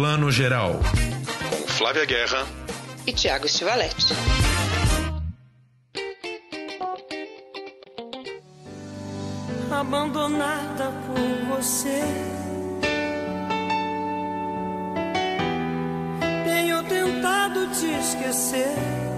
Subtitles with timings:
[0.00, 0.80] Plano Geral.
[1.50, 2.46] Com Flávia Guerra
[3.06, 4.14] e Tiago Stivaletti.
[9.70, 12.00] Abandonada por você.
[16.46, 19.09] Tenho tentado te esquecer.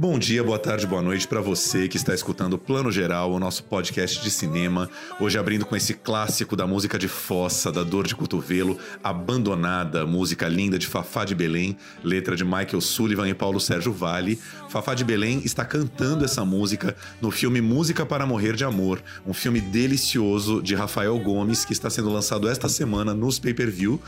[0.00, 3.64] Bom dia, boa tarde, boa noite para você que está escutando Plano Geral, o nosso
[3.64, 4.88] podcast de cinema.
[5.18, 10.46] Hoje abrindo com esse clássico da música de fossa, da dor de cotovelo, Abandonada, música
[10.46, 14.38] linda de Fafá de Belém, letra de Michael Sullivan e Paulo Sérgio Vale.
[14.68, 19.34] Fafá de Belém está cantando essa música no filme Música para Morrer de Amor, um
[19.34, 24.00] filme delicioso de Rafael Gomes que está sendo lançado esta semana nos pay-per-view.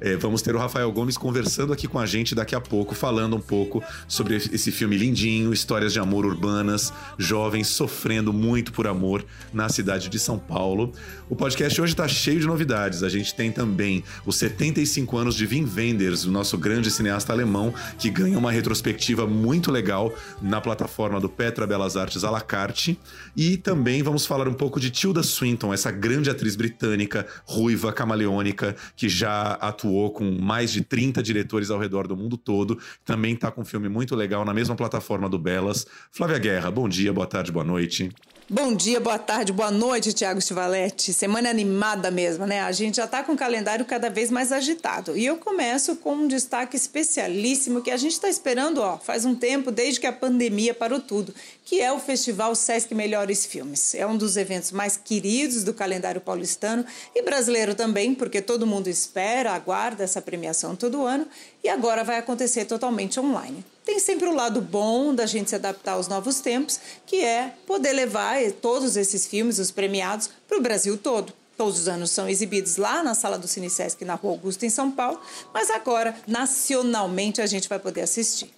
[0.00, 3.36] É, vamos ter o Rafael Gomes conversando aqui com a gente daqui a pouco, falando
[3.36, 9.24] um pouco sobre esse filme lindinho, histórias de amor urbanas, jovens sofrendo muito por amor
[9.52, 10.92] na cidade de São Paulo.
[11.30, 13.02] O podcast hoje está cheio de novidades.
[13.02, 17.72] A gente tem também os 75 anos de Wim Wenders, o nosso grande cineasta alemão,
[17.98, 22.98] que ganha uma retrospectiva muito legal na plataforma do Petra Belas Artes à la carte.
[23.34, 28.76] E também vamos falar um pouco de Tilda Swinton, essa grande atriz britânica, ruiva, camaleônica,
[28.94, 32.78] que já atuou atuou com mais de 30 diretores ao redor do mundo todo.
[33.04, 35.86] Também está com um filme muito legal na mesma plataforma do Belas.
[36.10, 38.10] Flávia Guerra, bom dia, boa tarde, boa noite.
[38.48, 41.12] Bom dia, boa tarde, boa noite, Tiago Stivaletti.
[41.12, 42.60] Semana animada mesmo, né?
[42.60, 45.16] A gente já está com o calendário cada vez mais agitado.
[45.16, 49.34] E eu começo com um destaque especialíssimo que a gente está esperando, ó, faz um
[49.34, 53.96] tempo, desde que a pandemia parou tudo, que é o Festival Sesc Melhores Filmes.
[53.96, 56.86] É um dos eventos mais queridos do calendário paulistano
[57.16, 61.26] e brasileiro também, porque todo mundo espera, aguarda essa premiação todo ano
[61.64, 65.92] e agora vai acontecer totalmente online tem sempre o lado bom da gente se adaptar
[65.92, 70.98] aos novos tempos, que é poder levar todos esses filmes, os premiados, para o Brasil
[70.98, 71.32] todo.
[71.56, 74.70] Todos os anos são exibidos lá na sala do Cine Sesc, na Rua Augusta, em
[74.70, 75.20] São Paulo,
[75.54, 78.50] mas agora, nacionalmente, a gente vai poder assistir.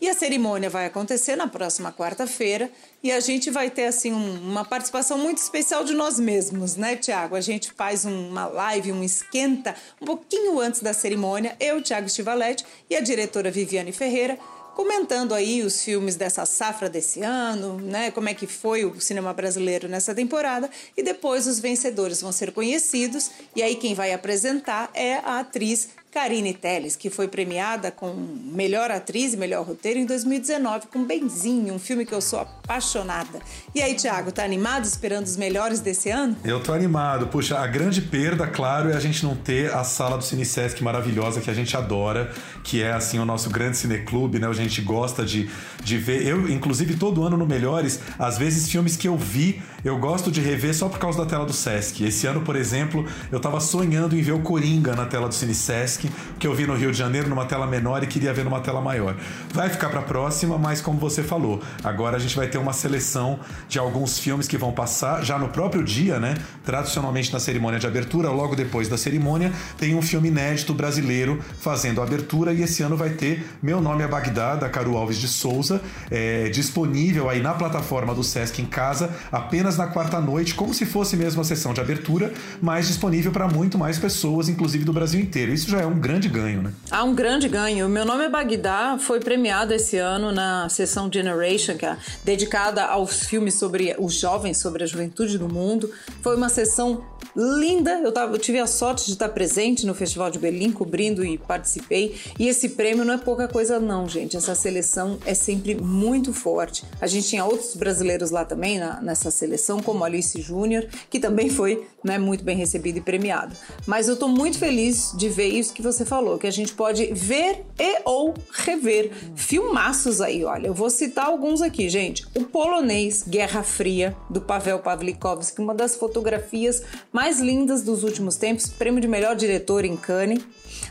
[0.00, 2.70] E a cerimônia vai acontecer na próxima quarta-feira
[3.02, 6.94] e a gente vai ter assim um, uma participação muito especial de nós mesmos, né,
[6.94, 7.34] Tiago?
[7.34, 12.64] A gente faz uma live, um esquenta um pouquinho antes da cerimônia, eu, Tiago Stivaletti
[12.88, 14.38] e a diretora Viviane Ferreira
[14.74, 18.10] comentando aí os filmes dessa safra desse ano, né?
[18.10, 22.52] Como é que foi o cinema brasileiro nessa temporada e depois os vencedores vão ser
[22.52, 28.14] conhecidos e aí quem vai apresentar é a atriz Karine Telles, que foi premiada com
[28.14, 33.40] melhor atriz e melhor roteiro em 2019 com Benzinho, um filme que eu sou apaixonada.
[33.74, 36.36] E aí, Thiago, tá animado esperando os melhores desse ano?
[36.44, 37.26] Eu tô animado.
[37.26, 40.84] Puxa, a grande perda, claro, é a gente não ter a sala do Cine Sesc
[40.84, 42.32] maravilhosa que a gente adora,
[42.62, 44.46] que é assim o nosso grande cineclube, né?
[44.46, 45.50] A gente gosta de,
[45.82, 46.24] de ver.
[46.24, 50.40] Eu, inclusive, todo ano no Melhores, às vezes filmes que eu vi, eu gosto de
[50.40, 52.02] rever só por causa da tela do Sesc.
[52.04, 55.54] Esse ano, por exemplo, eu tava sonhando em ver o Coringa na tela do Cine
[55.54, 58.60] Sesc que eu vi no Rio de Janeiro numa tela menor e queria ver numa
[58.60, 59.16] tela maior.
[59.52, 62.72] Vai ficar para a próxima, mas como você falou, agora a gente vai ter uma
[62.72, 66.34] seleção de alguns filmes que vão passar já no próprio dia, né?
[66.64, 72.00] Tradicionalmente na cerimônia de abertura, logo depois da cerimônia, tem um filme inédito brasileiro fazendo
[72.00, 75.28] a abertura e esse ano vai ter Meu Nome é Bagdá, da Caro Alves de
[75.28, 80.74] Souza, é, disponível aí na plataforma do Sesc em casa, apenas na quarta noite, como
[80.74, 84.92] se fosse mesmo a sessão de abertura, mas disponível para muito mais pessoas, inclusive do
[84.92, 85.52] Brasil inteiro.
[85.52, 86.72] Isso já é um um grande ganho, né?
[86.90, 87.88] Ah, um grande ganho.
[87.88, 93.20] Meu nome é Bagdá, foi premiado esse ano na sessão Generation, que é dedicada aos
[93.24, 95.90] filmes sobre os jovens, sobre a juventude do mundo.
[96.20, 97.04] Foi uma sessão
[97.36, 98.00] linda.
[98.00, 101.38] Eu, tava, eu tive a sorte de estar presente no Festival de Berlim, cobrindo e
[101.38, 102.16] participei.
[102.38, 104.36] E esse prêmio não é pouca coisa, não, gente.
[104.36, 106.84] Essa seleção é sempre muito forte.
[107.00, 111.48] A gente tinha outros brasileiros lá também na, nessa seleção, como Alice Júnior, que também
[111.48, 113.56] foi né, muito bem recebido e premiado.
[113.86, 117.06] Mas eu estou muito feliz de ver isso que você falou, que a gente pode
[117.06, 120.44] ver e ou rever filmaços aí.
[120.44, 122.26] Olha, eu vou citar alguns aqui, gente.
[122.34, 126.82] O polonês Guerra Fria, do Pavel Pavlikovsky, uma das fotografias
[127.12, 130.42] mais lindas dos últimos tempos, prêmio de melhor diretor em Cannes.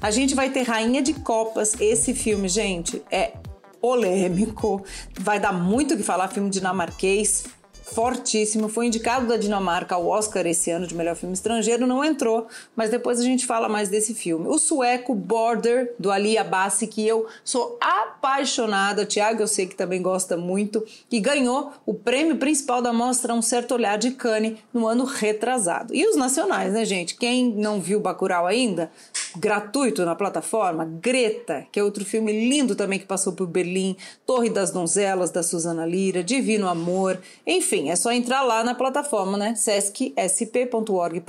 [0.01, 1.79] A gente vai ter Rainha de Copas.
[1.79, 3.33] Esse filme, gente, é
[3.79, 4.83] polêmico.
[5.19, 7.45] Vai dar muito o que falar, filme dinamarquês
[7.83, 8.67] fortíssimo.
[8.67, 12.89] Foi indicado da Dinamarca ao Oscar esse ano de melhor filme estrangeiro, não entrou, mas
[12.89, 14.47] depois a gente fala mais desse filme.
[14.47, 19.05] O sueco Border, do Ali Abassi, que eu sou apaixonada.
[19.05, 23.41] Tiago, eu sei que também gosta muito, que ganhou o prêmio principal da mostra Um
[23.41, 25.93] Certo Olhar de Cannes no ano retrasado.
[25.93, 27.15] E os nacionais, né, gente?
[27.15, 28.89] Quem não viu Bacurau ainda,
[29.35, 33.95] gratuito na plataforma, Greta, que é outro filme lindo também que passou por Berlim,
[34.25, 39.37] Torre das Donzelas, da Suzana Lira, Divino Amor, enfim, é só entrar lá na plataforma,
[39.37, 41.23] né, sescsp.org.br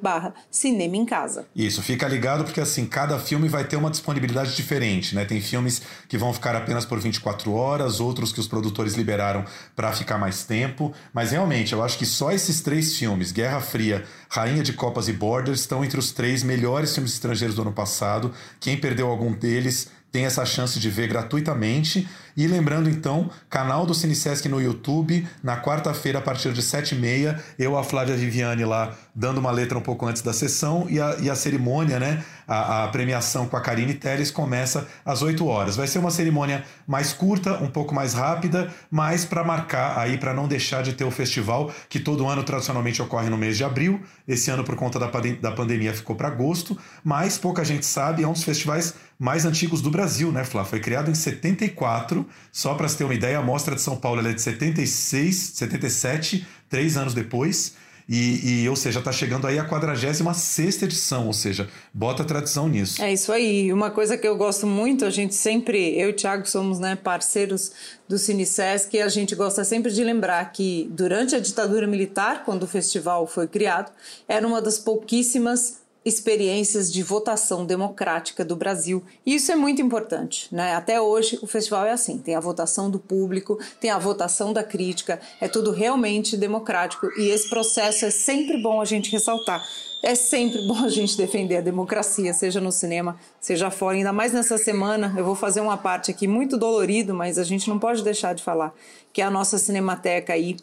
[0.00, 1.46] barra Cinema em Casa.
[1.54, 5.82] Isso, fica ligado porque assim, cada filme vai ter uma disponibilidade diferente, né, tem filmes
[6.08, 9.44] que vão ficar apenas por 24 horas, outros que os produtores liberaram
[9.76, 14.04] para ficar mais tempo, mas realmente, eu acho que só esses três filmes, Guerra Fria,
[14.28, 18.32] Rainha de Copas e Borders, estão entre os três melhores filmes estrangeiros do ano passado.
[18.60, 22.08] Quem perdeu algum deles tem essa chance de ver gratuitamente.
[22.36, 27.76] E lembrando então, canal do Cinesesc no YouTube, na quarta-feira, a partir de 7h30, eu,
[27.76, 31.28] a Flávia Viviane lá, dando uma letra um pouco antes da sessão, e a, e
[31.28, 32.24] a cerimônia, né?
[32.46, 35.76] A, a, premiação com a Karine Teles começa às 8 horas.
[35.76, 40.34] Vai ser uma cerimônia mais curta, um pouco mais rápida, mas para marcar aí, para
[40.34, 44.00] não deixar de ter o festival, que todo ano tradicionalmente ocorre no mês de abril.
[44.28, 48.28] Esse ano, por conta da, da pandemia, ficou para agosto, mas pouca gente sabe, é
[48.28, 50.64] um dos festivais mais antigos do Brasil, né, Flá?
[50.64, 54.26] Foi criado em 74 só para você ter uma ideia, a Mostra de São Paulo
[54.26, 57.74] é de 76, 77, três anos depois.
[58.08, 63.02] E, e, ou seja, está chegando aí a 46 edição, ou seja, bota tradição nisso.
[63.02, 63.72] É isso aí.
[63.72, 66.96] Uma coisa que eu gosto muito, a gente sempre, eu e o Thiago somos né,
[66.96, 67.72] parceiros
[68.06, 72.64] do Cinesesc, e a gente gosta sempre de lembrar que durante a ditadura militar, quando
[72.64, 73.90] o festival foi criado,
[74.28, 79.02] era uma das pouquíssimas experiências de votação democrática do Brasil.
[79.24, 80.54] E isso é muito importante.
[80.54, 80.74] Né?
[80.74, 84.62] Até hoje o festival é assim: tem a votação do público, tem a votação da
[84.62, 87.08] crítica, é tudo realmente democrático.
[87.18, 89.64] E esse processo é sempre bom a gente ressaltar.
[90.02, 93.96] É sempre bom a gente defender a democracia, seja no cinema, seja fora.
[93.96, 97.70] Ainda mais nessa semana, eu vou fazer uma parte aqui muito dolorido, mas a gente
[97.70, 98.74] não pode deixar de falar
[99.14, 100.56] que é a nossa cinemateca aí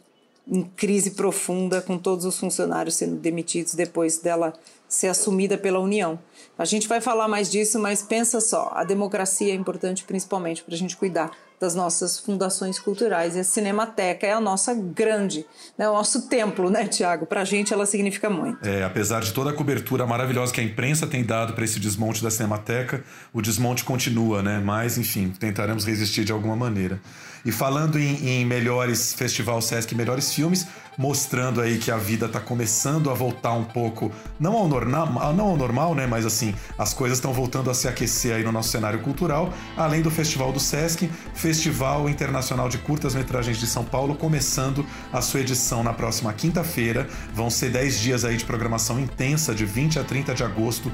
[0.48, 4.54] em crise profunda, com todos os funcionários sendo demitidos depois dela
[4.88, 6.20] ser assumida pela União.
[6.58, 10.76] A gente vai falar mais disso, mas pensa só: a democracia é importante principalmente para
[10.76, 13.36] a gente cuidar das nossas fundações culturais.
[13.36, 15.46] E a Cinemateca é a nossa grande,
[15.78, 17.28] né, o nosso templo, né, Tiago?
[17.28, 18.68] Para a gente ela significa muito.
[18.68, 22.24] É, apesar de toda a cobertura maravilhosa que a imprensa tem dado para esse desmonte
[22.24, 24.60] da Cinemateca, o desmonte continua, né?
[24.60, 27.00] Mas, enfim, tentaremos resistir de alguma maneira.
[27.46, 30.68] E falando em, em melhores Festival Sesc, melhores filmes,
[30.98, 35.46] mostrando aí que a vida está começando a voltar um pouco, não ao, normal, não
[35.48, 36.06] ao normal, né?
[36.06, 40.02] Mas assim, as coisas estão voltando a se aquecer aí no nosso cenário cultural, além
[40.02, 45.40] do Festival do Sesc, Festival Internacional de Curtas Metragens de São Paulo, começando a sua
[45.40, 47.08] edição na próxima quinta-feira.
[47.34, 50.92] Vão ser 10 dias aí de programação intensa, de 20 a 30 de agosto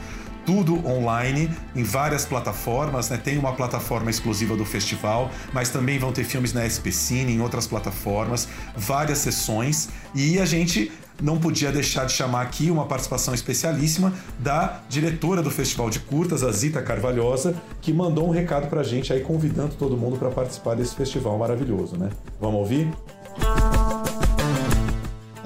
[0.48, 3.18] tudo online em várias plataformas, né?
[3.22, 7.42] Tem uma plataforma exclusiva do festival, mas também vão ter filmes na SP Cine, em
[7.42, 10.90] outras plataformas, várias sessões e a gente
[11.22, 16.44] não podia deixar de chamar aqui uma participação especialíssima da diretora do Festival de Curtas,
[16.44, 20.76] a Zita Carvalhosa, que mandou um recado pra gente aí convidando todo mundo para participar
[20.76, 22.10] desse festival maravilhoso, né?
[22.40, 22.88] Vamos ouvir?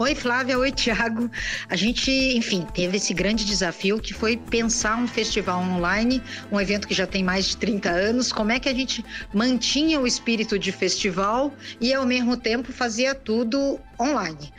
[0.01, 0.57] Oi, Flávia.
[0.57, 1.30] Oi, Tiago.
[1.69, 6.88] A gente, enfim, teve esse grande desafio que foi pensar um festival online, um evento
[6.88, 8.31] que já tem mais de 30 anos.
[8.31, 13.13] Como é que a gente mantinha o espírito de festival e, ao mesmo tempo, fazia
[13.13, 14.51] tudo online?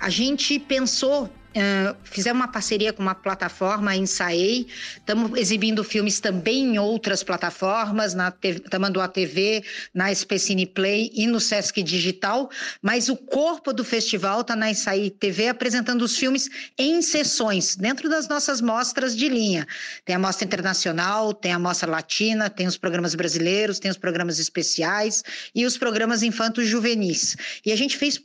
[0.00, 4.68] A gente pensou Uh, fizemos uma parceria com uma plataforma, Ensaiei.
[4.96, 8.30] Estamos exibindo filmes também em outras plataformas, na
[8.70, 12.48] Tamanduá TV, na Specine Play e no Sesc Digital.
[12.80, 18.08] Mas o corpo do festival está na Ensaiei TV, apresentando os filmes em sessões, dentro
[18.08, 19.66] das nossas mostras de linha.
[20.04, 24.38] Tem a mostra internacional, tem a mostra latina, tem os programas brasileiros, tem os programas
[24.38, 27.36] especiais e os programas infantos juvenis.
[27.66, 28.22] E a gente fez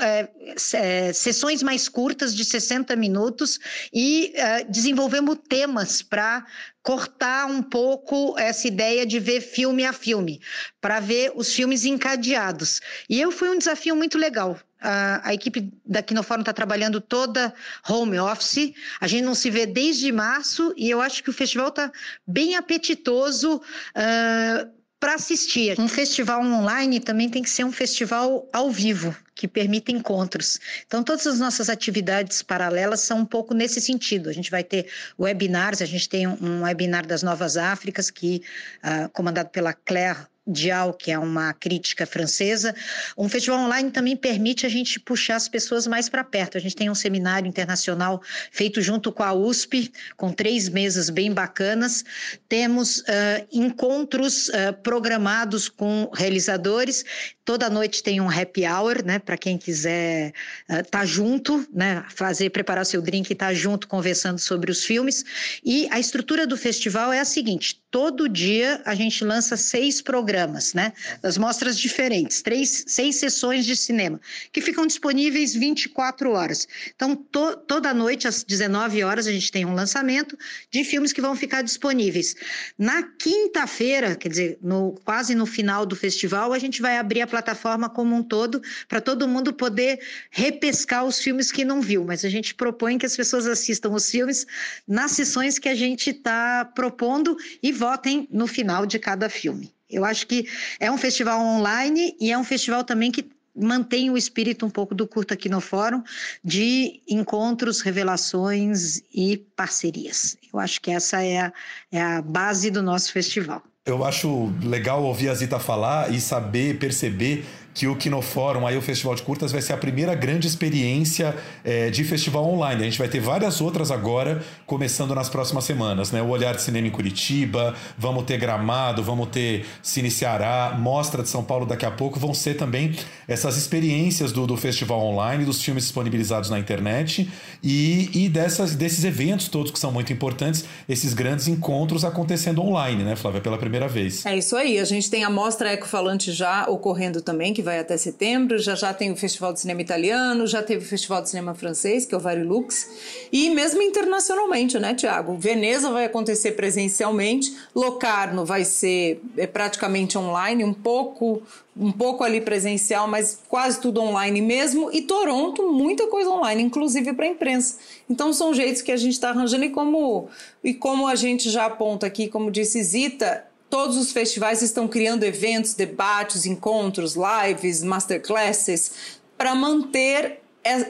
[0.00, 0.28] é,
[0.74, 3.58] é, sessões mais curtas de 60 minutos
[3.92, 6.44] e é, desenvolvemos temas para
[6.82, 10.40] cortar um pouco essa ideia de ver filme a filme,
[10.80, 12.80] para ver os filmes encadeados.
[13.10, 14.58] E eu foi um desafio muito legal.
[14.80, 17.52] A, a equipe da Quinofórum está trabalhando toda
[17.88, 18.72] home office.
[19.00, 21.92] A gente não se vê desde março e eu acho que o festival está
[22.26, 23.56] bem apetitoso.
[23.56, 25.78] Uh, para assistir.
[25.78, 30.58] Um festival online também tem que ser um festival ao vivo, que permita encontros.
[30.86, 34.28] Então, todas as nossas atividades paralelas são um pouco nesse sentido.
[34.28, 34.86] A gente vai ter
[35.18, 38.42] webinars, a gente tem um webinar das Novas Áfricas, que
[38.82, 42.74] uh, comandado pela Claire Dial, que é uma crítica francesa.
[43.16, 46.56] Um festival online também permite a gente puxar as pessoas mais para perto.
[46.56, 51.32] A gente tem um seminário internacional feito junto com a USP, com três mesas bem
[51.32, 52.04] bacanas.
[52.48, 53.04] Temos uh,
[53.52, 57.04] encontros uh, programados com realizadores.
[57.44, 60.34] Toda noite tem um happy hour, né, para quem quiser
[60.68, 64.70] estar uh, tá junto, né, fazer preparar seu drink e estar tá junto conversando sobre
[64.70, 65.24] os filmes.
[65.64, 70.37] E a estrutura do festival é a seguinte: todo dia a gente lança seis programas,
[70.74, 70.92] né?
[71.22, 74.20] Das mostras diferentes, três, seis sessões de cinema,
[74.52, 76.68] que ficam disponíveis 24 horas.
[76.94, 80.36] Então, to, toda noite, às 19 horas, a gente tem um lançamento
[80.70, 82.34] de filmes que vão ficar disponíveis.
[82.78, 87.26] Na quinta-feira, quer dizer, no, quase no final do festival, a gente vai abrir a
[87.26, 92.04] plataforma como um todo, para todo mundo poder repescar os filmes que não viu.
[92.04, 94.46] Mas a gente propõe que as pessoas assistam os filmes
[94.86, 99.72] nas sessões que a gente está propondo e votem no final de cada filme.
[99.90, 100.46] Eu acho que
[100.78, 104.94] é um festival online e é um festival também que mantém o espírito um pouco
[104.94, 106.02] do Curta aqui no Fórum
[106.44, 110.36] de encontros, revelações e parcerias.
[110.52, 111.52] Eu acho que essa é a,
[111.90, 113.62] é a base do nosso festival.
[113.84, 117.44] Eu acho legal ouvir a Zita falar e saber, perceber
[117.78, 121.90] que o Kinofórum, aí o Festival de Curtas, vai ser a primeira grande experiência é,
[121.90, 122.82] de festival online.
[122.82, 126.20] A gente vai ter várias outras agora, começando nas próximas semanas, né?
[126.20, 131.28] O Olhar de Cinema em Curitiba, vamos ter Gramado, vamos ter Cine Ceará, Mostra de
[131.28, 132.96] São Paulo daqui a pouco, vão ser também
[133.28, 137.30] essas experiências do, do festival online, dos filmes disponibilizados na internet
[137.62, 143.04] e, e dessas, desses eventos todos que são muito importantes, esses grandes encontros acontecendo online,
[143.04, 144.26] né, Flávia, pela primeira vez.
[144.26, 147.98] É isso aí, a gente tem a Mostra Ecofalante já ocorrendo também, que vai até
[147.98, 151.54] setembro, já já tem o Festival de Cinema Italiano, já teve o Festival de Cinema
[151.54, 152.88] Francês, que é o Varilux,
[153.30, 155.36] e mesmo internacionalmente, né, Tiago?
[155.36, 161.42] Veneza vai acontecer presencialmente, Locarno vai ser é, praticamente online, um pouco
[161.80, 167.12] um pouco ali presencial, mas quase tudo online mesmo, e Toronto, muita coisa online, inclusive
[167.12, 167.76] para a imprensa.
[168.10, 170.28] Então são jeitos que a gente está arranjando e como,
[170.64, 175.24] e como a gente já aponta aqui, como disse Zita, Todos os festivais estão criando
[175.24, 180.40] eventos, debates, encontros, lives, masterclasses para manter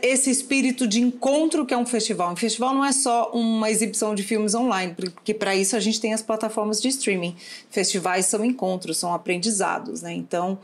[0.03, 2.33] esse espírito de encontro que é um festival.
[2.33, 6.01] Um festival não é só uma exibição de filmes online, porque para isso a gente
[6.01, 7.37] tem as plataformas de streaming.
[7.71, 10.13] Festivais são encontros, são aprendizados, né?
[10.13, 10.59] Então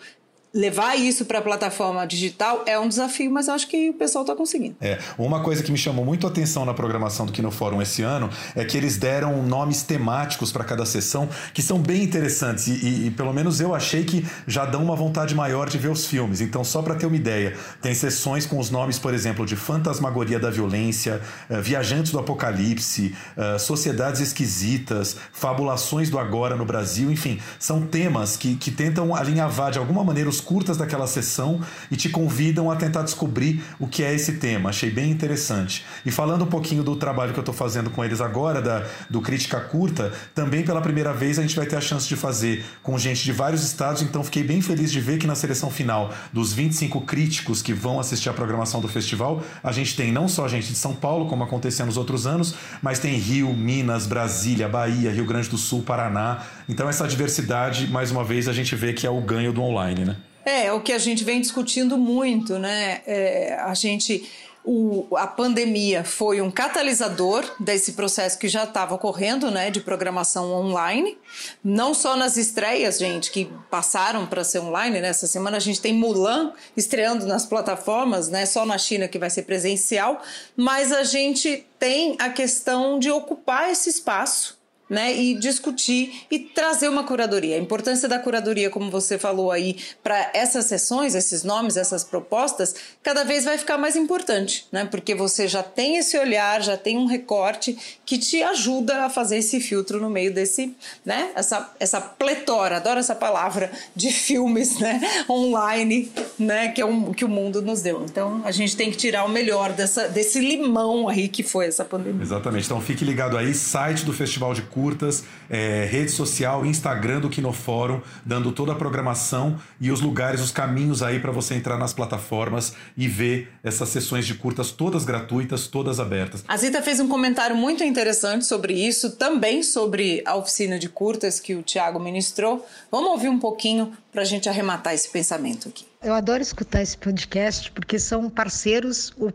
[0.55, 4.37] levar isso para a plataforma digital é um desafio, mas acho que o pessoal está
[4.37, 4.77] conseguindo.
[4.81, 8.03] É, uma coisa que me chamou muito a atenção na programação do Kino Fórum esse
[8.03, 12.73] ano é que eles deram nomes temáticos para cada sessão que são bem interessantes e,
[12.73, 16.07] e, e, pelo menos eu achei que já dão uma vontade maior de ver os
[16.07, 16.41] filmes.
[16.41, 20.39] Então, só para ter uma ideia, tem sessões com os nomes, por exemplo, de Fantasmagoria
[20.39, 21.21] da Violência,
[21.51, 28.37] uh, Viajantes do Apocalipse, uh, Sociedades Esquisitas, Fabulações do Agora no Brasil, enfim, são temas
[28.37, 31.61] que, que tentam alinhavar de alguma maneira os curtas daquela sessão
[31.91, 34.71] e te convidam a tentar descobrir o que é esse tema.
[34.71, 35.85] Achei bem interessante.
[36.07, 39.21] E falando um pouquinho do trabalho que eu estou fazendo com eles agora, da, do
[39.21, 42.99] Crítica Curta, também pela primeira vez a gente vai ter a chance de fazer com
[42.99, 46.53] gente de vários estados, então fiquei bem feliz de ver que na seleção final dos
[46.53, 50.69] 25 críticos que vão assistir a programação do festival, a gente tem não só gente
[50.69, 55.25] de São Paulo, como acontecia nos outros anos, mas tem Rio, Minas, Brasília, Bahia, Rio
[55.25, 56.43] Grande do Sul, Paraná.
[56.69, 60.05] Então essa diversidade, mais uma vez, a gente vê que é o ganho do online,
[60.05, 60.17] né?
[60.45, 63.03] É, é o que a gente vem discutindo muito, né?
[63.07, 64.29] É, a gente.
[64.67, 70.51] O, a pandemia foi um catalisador desse processo que já estava ocorrendo, né, de programação
[70.55, 71.19] online,
[71.63, 75.03] não só nas estreias, gente, que passaram para ser online.
[75.03, 75.31] Nessa né?
[75.33, 79.43] semana a gente tem Mulan estreando nas plataformas, né, só na China que vai ser
[79.43, 80.23] presencial,
[80.57, 84.54] mas a gente tem a questão de ocupar esse espaço
[84.89, 87.57] né, e discutir e trazer uma curadoria.
[87.57, 92.75] A importância da curadoria, como você falou aí, para essas sessões, esses nomes, essas propostas,
[93.03, 96.99] cada vez vai ficar mais importante, né, porque você já tem esse olhar, já tem
[96.99, 100.75] um recorte que te ajuda a fazer esse filtro no meio desse,
[101.05, 107.13] né, essa, essa pletora, adoro essa palavra, de filmes, né, online, né, que é um,
[107.13, 108.05] que o mundo nos deu.
[108.05, 111.85] Então, a gente tem que tirar o melhor dessa, desse limão aí que foi essa
[111.85, 112.23] pandemia.
[112.23, 112.67] Exatamente.
[112.67, 118.03] Então, fique ligado aí, site do Festival de curtas, é, rede social, Instagram do Kinofórum,
[118.27, 122.75] dando toda a programação e os lugares, os caminhos aí para você entrar nas plataformas
[122.97, 126.45] e ver essas sessões de curtas todas gratuitas, todas abertas.
[126.49, 131.39] A Zita fez um comentário muito interessante sobre isso, também sobre a oficina de curtas
[131.39, 132.67] que o Tiago ministrou.
[132.91, 135.85] Vamos ouvir um pouquinho para a gente arrematar esse pensamento aqui.
[136.03, 139.13] Eu adoro escutar esse podcast porque são parceiros.
[139.19, 139.33] O,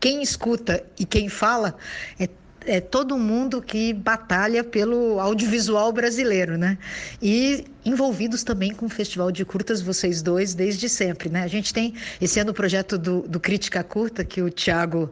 [0.00, 1.76] quem escuta e quem fala
[2.18, 2.28] é
[2.66, 6.78] é todo mundo que batalha pelo audiovisual brasileiro, né?
[7.20, 11.42] E envolvidos também com o Festival de Curtas, vocês dois, desde sempre, né?
[11.42, 15.10] A gente tem esse ano o projeto do, do Crítica Curta, que o Tiago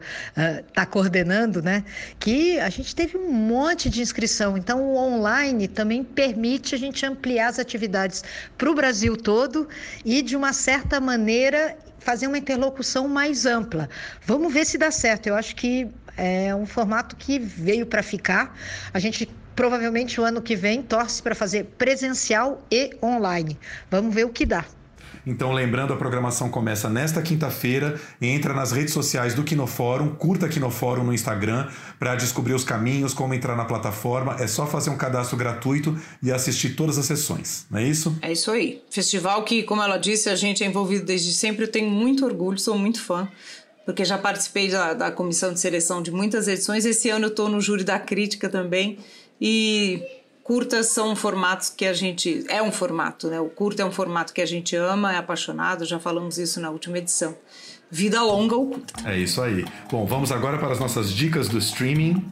[0.69, 1.85] está uh, coordenando, né?
[2.19, 4.57] Que a gente teve um monte de inscrição.
[4.57, 8.23] Então, o online também permite a gente ampliar as atividades
[8.57, 9.69] para o Brasil todo
[10.05, 13.89] e, de uma certa maneira, fazer uma interlocução mais ampla.
[14.27, 15.27] Vamos ver se dá certo.
[15.27, 18.57] Eu acho que é um formato que veio para ficar.
[18.93, 23.59] A gente provavelmente o ano que vem torce para fazer presencial e online.
[23.91, 24.65] Vamos ver o que dá.
[25.27, 28.01] Então, lembrando, a programação começa nesta quinta-feira.
[28.21, 33.35] Entra nas redes sociais do Quinofórum, curta Quinofórum no Instagram para descobrir os caminhos, como
[33.35, 34.37] entrar na plataforma.
[34.41, 38.17] É só fazer um cadastro gratuito e assistir todas as sessões, não é isso?
[38.23, 38.83] É isso aí.
[38.91, 41.65] Festival que, como ela disse, a gente é envolvido desde sempre.
[41.65, 43.29] Eu tenho muito orgulho, sou muito fã
[43.91, 46.85] porque já participei da, da, comissão de seleção de muitas edições.
[46.85, 48.99] Esse ano eu estou no júri da crítica também.
[49.41, 50.01] E
[50.45, 52.45] curtas são formatos que a gente.
[52.49, 53.41] É um formato, né?
[53.41, 56.71] O curto é um formato que a gente ama, é apaixonado, já falamos isso na
[56.71, 57.37] última edição.
[57.91, 59.11] Vida longa ou curta.
[59.11, 59.65] É isso aí.
[59.91, 62.25] Bom, vamos agora para as nossas dicas do streaming.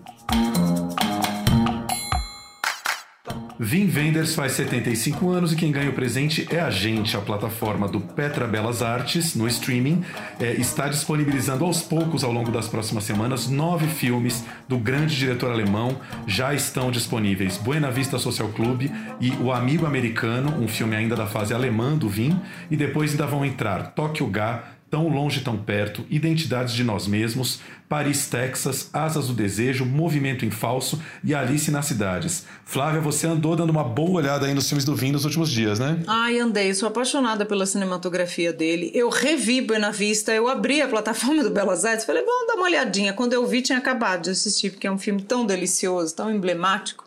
[3.61, 7.17] Vim Vendors faz 75 anos e quem ganha o presente é a gente.
[7.17, 10.05] A plataforma do Petra Belas Artes, no streaming,
[10.39, 15.51] é, está disponibilizando aos poucos, ao longo das próximas semanas, nove filmes do grande diretor
[15.51, 15.99] alemão.
[16.25, 18.89] Já estão disponíveis Buena Vista Social Club
[19.21, 22.41] e O Amigo Americano, um filme ainda da fase alemã do Vim.
[22.71, 27.61] E depois ainda vão entrar Tóquio Ga, Tão Longe, Tão Perto, Identidades de Nós Mesmos,
[27.89, 32.45] Paris, Texas, Asas do Desejo, Movimento em Falso e Alice nas Cidades.
[32.65, 35.79] Flávia, você andou dando uma boa olhada aí nos filmes do Vim nos últimos dias,
[35.79, 36.03] né?
[36.07, 36.73] Ai, andei.
[36.75, 38.91] Sou apaixonada pela cinematografia dele.
[38.95, 42.65] Eu revi Buena Vista, eu abri a plataforma do Belas Artes falei, vamos dar uma
[42.65, 43.13] olhadinha.
[43.13, 47.07] Quando eu vi, tinha acabado de assistir, porque é um filme tão delicioso, tão emblemático.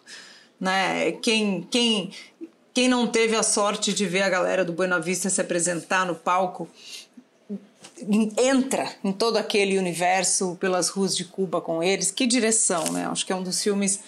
[0.60, 1.14] Né?
[1.14, 2.12] Quem, quem,
[2.74, 6.16] quem não teve a sorte de ver a galera do Buena Vista se apresentar no
[6.16, 6.70] palco
[8.38, 12.12] entra em todo aquele universo pelas ruas de Cuba com eles.
[12.12, 13.08] Que direção, né?
[13.08, 14.00] Acho que é um dos filmes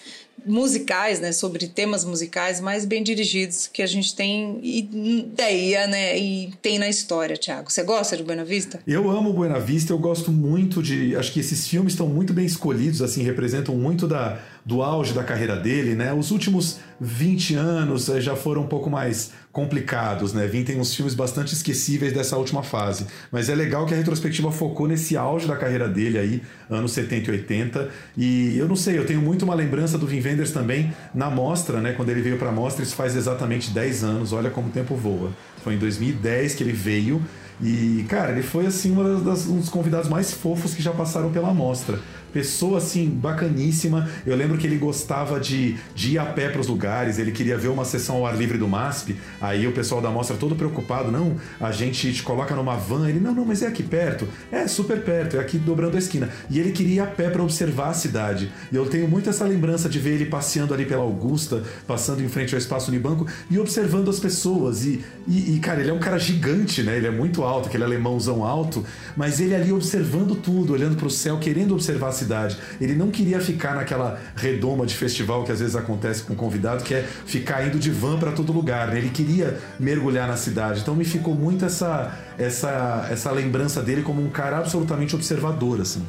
[0.44, 6.52] musicais, né, sobre temas musicais mais bem dirigidos que a gente tem ideia, né, e
[6.60, 7.70] tem na história, Thiago.
[7.70, 8.80] Você gosta de Buena Vista?
[8.86, 12.44] Eu amo Buena Vista, eu gosto muito de, acho que esses filmes estão muito bem
[12.44, 16.12] escolhidos, assim, representam muito da do auge da carreira dele, né?
[16.12, 20.46] Os últimos 20 anos eh, já foram um pouco mais complicados, né?
[20.46, 24.50] Vim tem uns filmes bastante esquecíveis dessa última fase, mas é legal que a retrospectiva
[24.50, 28.98] focou nesse auge da carreira dele aí, anos 70 e 80, e eu não sei,
[28.98, 31.92] eu tenho muito uma lembrança do Vin Wenders também na mostra, né?
[31.92, 34.96] Quando ele veio para a mostra, isso faz exatamente 10 anos, olha como o tempo
[34.96, 35.30] voa.
[35.62, 37.22] Foi em 2010 que ele veio
[37.60, 41.98] e, cara, ele foi assim um dos convidados mais fofos que já passaram pela mostra
[42.34, 44.08] pessoa assim bacaníssima.
[44.26, 47.56] Eu lembro que ele gostava de, de ir a pé para os lugares, ele queria
[47.56, 49.16] ver uma sessão ao ar livre do MASP.
[49.40, 53.08] Aí o pessoal da mostra todo preocupado, não, a gente te coloca numa van.
[53.08, 54.26] Ele, não, não, mas é aqui perto.
[54.50, 56.28] É super perto, é aqui dobrando a esquina.
[56.50, 58.50] E ele queria ir a pé para observar a cidade.
[58.72, 62.28] E eu tenho muito essa lembrança de ver ele passeando ali pela Augusta, passando em
[62.28, 64.84] frente ao espaço Unibanco e observando as pessoas.
[64.84, 66.96] E, e, e, cara, ele é um cara gigante, né?
[66.96, 68.84] Ele é muito alto, aquele alemãozão alto,
[69.16, 72.56] mas ele ali observando tudo, olhando para o céu, querendo observar a cidade cidade.
[72.80, 76.94] Ele não queria ficar naquela redoma de festival que às vezes acontece com convidado, que
[76.94, 78.88] é ficar indo de van para todo lugar.
[78.88, 78.98] Né?
[78.98, 80.80] Ele queria mergulhar na cidade.
[80.80, 86.02] Então me ficou muito essa, essa, essa lembrança dele como um cara absolutamente observador, assim.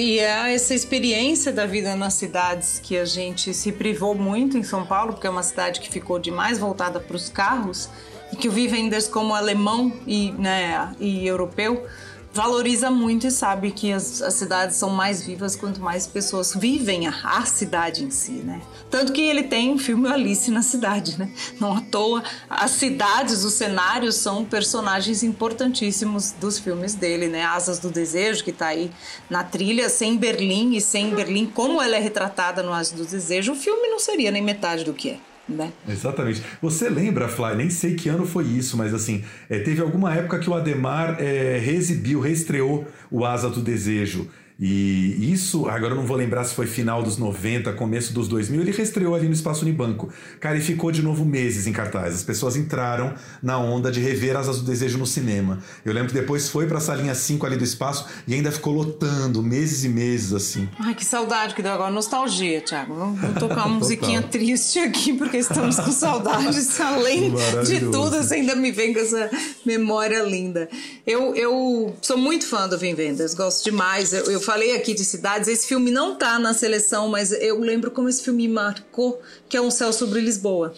[0.00, 4.62] E é essa experiência da vida nas cidades que a gente se privou muito em
[4.62, 7.88] São Paulo, porque é uma cidade que ficou demais voltada para os carros,
[8.32, 11.86] e que o Vivenders como alemão e, né, e europeu
[12.32, 17.06] valoriza muito e sabe que as, as, cidades são mais vivas quanto mais pessoas vivem
[17.06, 18.62] a, a, cidade em si, né?
[18.90, 21.30] Tanto que ele tem um filme Alice na cidade, né?
[21.60, 27.44] Não à toa, as cidades, os cenários são personagens importantíssimos dos filmes dele, né?
[27.44, 28.90] Asas do Desejo, que está aí
[29.28, 33.52] na trilha, sem Berlim e sem Berlim, como ela é retratada no Asas do Desejo,
[33.52, 35.72] o filme não seria nem metade do que é né?
[35.88, 36.42] Exatamente.
[36.60, 40.38] Você lembra, Fly, nem sei que ano foi isso, mas assim, é, teve alguma época
[40.38, 44.30] que o Ademar é, reexibiu, reestreou o Asa do Desejo.
[44.64, 48.60] E isso, agora eu não vou lembrar se foi final dos 90, começo dos 2000,
[48.60, 50.08] ele reestreou ali no Espaço Unibanco.
[50.38, 52.14] Cara, e ficou de novo meses em cartaz.
[52.14, 55.58] As pessoas entraram na onda de rever Asas do Desejo no cinema.
[55.84, 59.42] Eu lembro que depois foi pra salinha 5 ali do espaço e ainda ficou lotando,
[59.42, 60.68] meses e meses assim.
[60.78, 61.90] Ai, que saudade que deu agora.
[61.90, 62.94] Nostalgia, Thiago.
[62.94, 66.78] Vamos, vamos tocar uma musiquinha triste aqui, porque estamos com saudades.
[66.80, 69.28] Além de tudo, você ainda me vem com essa
[69.66, 70.68] memória linda.
[71.04, 74.12] Eu, eu sou muito fã do Vem Vendas, gosto demais.
[74.12, 77.90] Eu, eu falei aqui de cidades, esse filme não tá na seleção, mas eu lembro
[77.90, 80.74] como esse filme me marcou, que é Um Céu sobre Lisboa,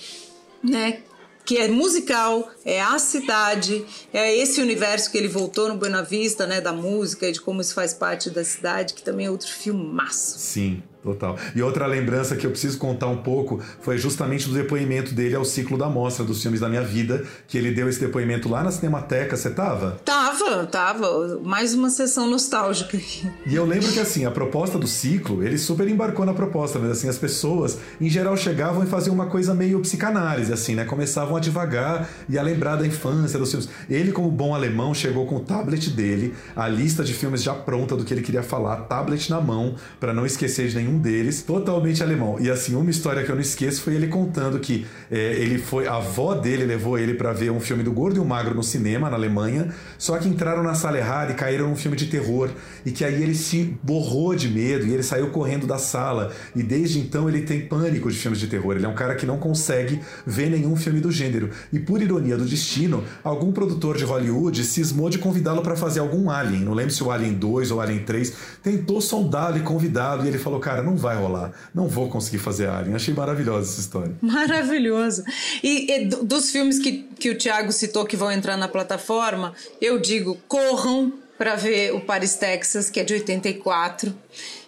[0.62, 1.02] né?
[1.44, 6.46] que é musical, é a cidade, é esse universo que ele voltou no Buena Vista,
[6.46, 9.48] né, da música e de como isso faz parte da cidade, que também é outro
[9.48, 10.38] filmaço.
[10.38, 11.36] Sim, Total.
[11.54, 15.44] E outra lembrança que eu preciso contar um pouco foi justamente do depoimento dele ao
[15.44, 18.70] ciclo da mostra dos filmes da minha vida, que ele deu esse depoimento lá na
[18.70, 19.36] Cinemateca.
[19.36, 19.98] Você tava?
[20.02, 21.40] Tava, tava.
[21.44, 22.98] Mais uma sessão nostálgica.
[23.46, 26.92] E eu lembro que, assim, a proposta do ciclo, ele super embarcou na proposta, mas,
[26.92, 30.86] assim, as pessoas, em geral, chegavam e faziam uma coisa meio psicanálise, assim, né?
[30.86, 33.68] Começavam a devagar e a lembrar da infância, dos filmes.
[33.90, 37.94] Ele, como bom alemão, chegou com o tablet dele, a lista de filmes já pronta
[37.94, 41.42] do que ele queria falar, tablet na mão, para não esquecer de nenhum um deles,
[41.42, 42.36] totalmente alemão.
[42.40, 45.86] E assim, uma história que eu não esqueço foi ele contando que é, ele foi,
[45.86, 48.62] a avó dele levou ele para ver um filme do Gordo e o Magro no
[48.62, 52.50] cinema, na Alemanha, só que entraram na sala errada e caíram num filme de terror.
[52.86, 56.32] E que aí ele se borrou de medo e ele saiu correndo da sala.
[56.54, 58.76] E desde então ele tem pânico de filmes de terror.
[58.76, 61.50] Ele é um cara que não consegue ver nenhum filme do gênero.
[61.72, 66.30] E por ironia do destino, algum produtor de Hollywood cismou de convidá-lo para fazer algum
[66.30, 66.62] Alien.
[66.62, 68.32] Não lembro se o Alien 2 ou Alien 3.
[68.62, 70.24] Tentou sondá-lo e convidá-lo.
[70.24, 72.94] E ele falou: Cara, não vai rolar, não vou conseguir fazer Alien.
[72.94, 74.14] Achei maravilhosa essa história.
[74.20, 75.24] Maravilhoso.
[75.62, 79.98] E, e dos filmes que, que o Thiago citou que vão entrar na plataforma, eu
[79.98, 84.14] digo, corram para ver o Paris, Texas, que é de 84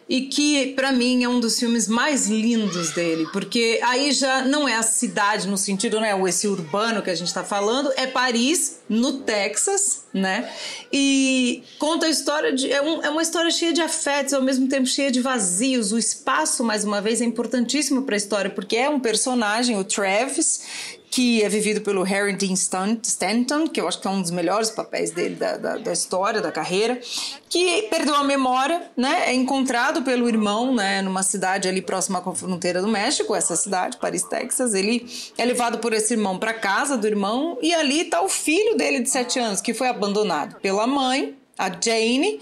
[0.09, 4.69] e que para mim é um dos filmes mais lindos dele, porque aí já não
[4.69, 8.79] é a cidade no sentido, né, esse urbano que a gente está falando, é Paris,
[8.89, 10.49] no Texas, né?
[10.93, 14.69] E conta a história de é, um, é uma história cheia de afetos, ao mesmo
[14.69, 15.93] tempo cheia de vazios.
[15.93, 19.85] O espaço, mais uma vez, é importantíssimo para a história, porque é um personagem, o
[19.85, 24.31] Travis, que é vivido pelo Harry Dean Stanton, que eu acho que é um dos
[24.31, 27.01] melhores papéis dele da, da, da, história, da carreira,
[27.49, 29.31] que perdeu a memória, né?
[29.31, 31.01] É encontrado pelo irmão, né?
[31.03, 34.75] Numa cidade ali próxima à fronteira do México, essa cidade, Paris, Texas.
[34.75, 35.07] Ele
[35.39, 39.01] é levado por esse irmão para casa do irmão e ali está o filho dele
[39.01, 42.41] de 7 anos, que foi abandonado pela mãe, a Jane,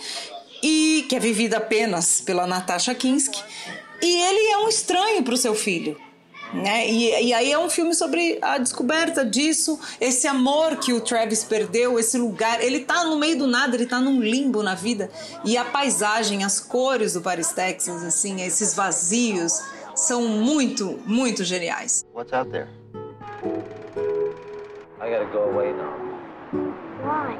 [0.62, 3.40] e que é vivida apenas pela Natasha Kinski.
[4.02, 5.96] E ele é um estranho para o seu filho.
[6.52, 6.88] Né?
[6.88, 11.42] E, e, aí é um filme sobre a descoberta disso, esse amor que o Travis
[11.42, 12.62] perdeu, esse lugar.
[12.62, 15.10] Ele tá no meio do nada, ele tá num limbo na vida.
[15.44, 19.60] E a paisagem, as cores do Paris, Texas, assim, esses vazios,
[19.94, 22.04] são muito, muito geniais.
[22.14, 22.68] What's out there?
[25.00, 25.92] I gotta go away now.
[27.02, 27.36] Why?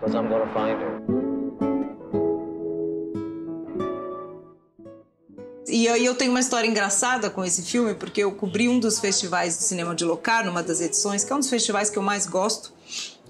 [0.00, 1.27] Because I'm gonna find her.
[5.68, 8.98] E aí eu tenho uma história engraçada com esse filme, porque eu cobri um dos
[8.98, 12.02] festivais de cinema de Locar, numa das edições, que é um dos festivais que eu
[12.02, 12.72] mais gosto,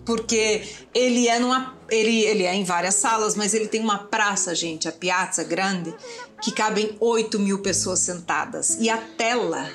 [0.05, 0.63] porque
[0.95, 4.89] ele é numa ele, ele é em várias salas, mas ele tem uma praça, gente,
[4.89, 5.95] a Piazza Grande,
[6.43, 8.77] que cabem 8 mil pessoas sentadas.
[8.79, 9.69] E a tela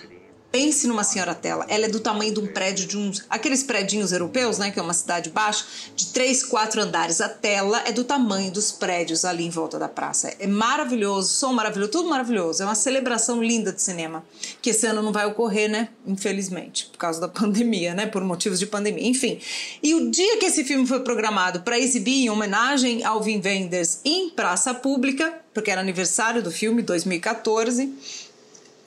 [0.53, 1.65] Pense numa senhora tela.
[1.67, 3.25] Ela é do tamanho de um prédio de uns.
[3.27, 4.69] aqueles predinhos europeus, né?
[4.69, 7.21] Que é uma cidade baixa, de três, quatro andares.
[7.21, 10.31] A tela é do tamanho dos prédios ali em volta da praça.
[10.39, 12.61] É maravilhoso, som maravilhoso, tudo maravilhoso.
[12.61, 14.23] É uma celebração linda de cinema.
[14.61, 15.89] Que esse ano não vai ocorrer, né?
[16.05, 18.05] Infelizmente, por causa da pandemia, né?
[18.05, 19.07] Por motivos de pandemia.
[19.07, 19.39] Enfim.
[19.81, 24.01] E o dia que esse filme foi programado para exibir em homenagem ao Wim Wenders
[24.05, 27.91] em praça pública, porque era aniversário do filme, 2014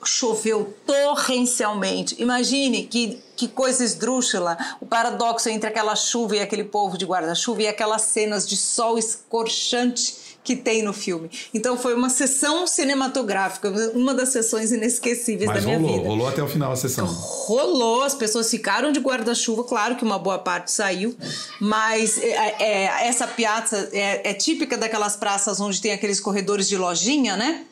[0.07, 2.15] choveu torrencialmente.
[2.19, 7.63] Imagine que, que coisa esdrúxula, o paradoxo entre aquela chuva e aquele povo de guarda-chuva
[7.63, 11.29] e aquelas cenas de sol escorchante que tem no filme.
[11.53, 16.07] Então foi uma sessão cinematográfica, uma das sessões inesquecíveis Mas da minha rolou, vida.
[16.07, 17.05] Rolou até o final a sessão.
[17.05, 21.13] Rolou, as pessoas ficaram de guarda-chuva, claro que uma boa parte saiu,
[21.59, 26.77] mas é, é, essa piazza é, é típica daquelas praças onde tem aqueles corredores de
[26.77, 27.65] lojinha, né?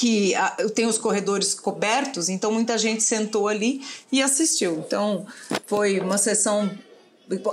[0.00, 0.32] Que
[0.74, 4.78] tem os corredores cobertos, então muita gente sentou ali e assistiu.
[4.78, 5.26] Então
[5.66, 6.70] foi uma sessão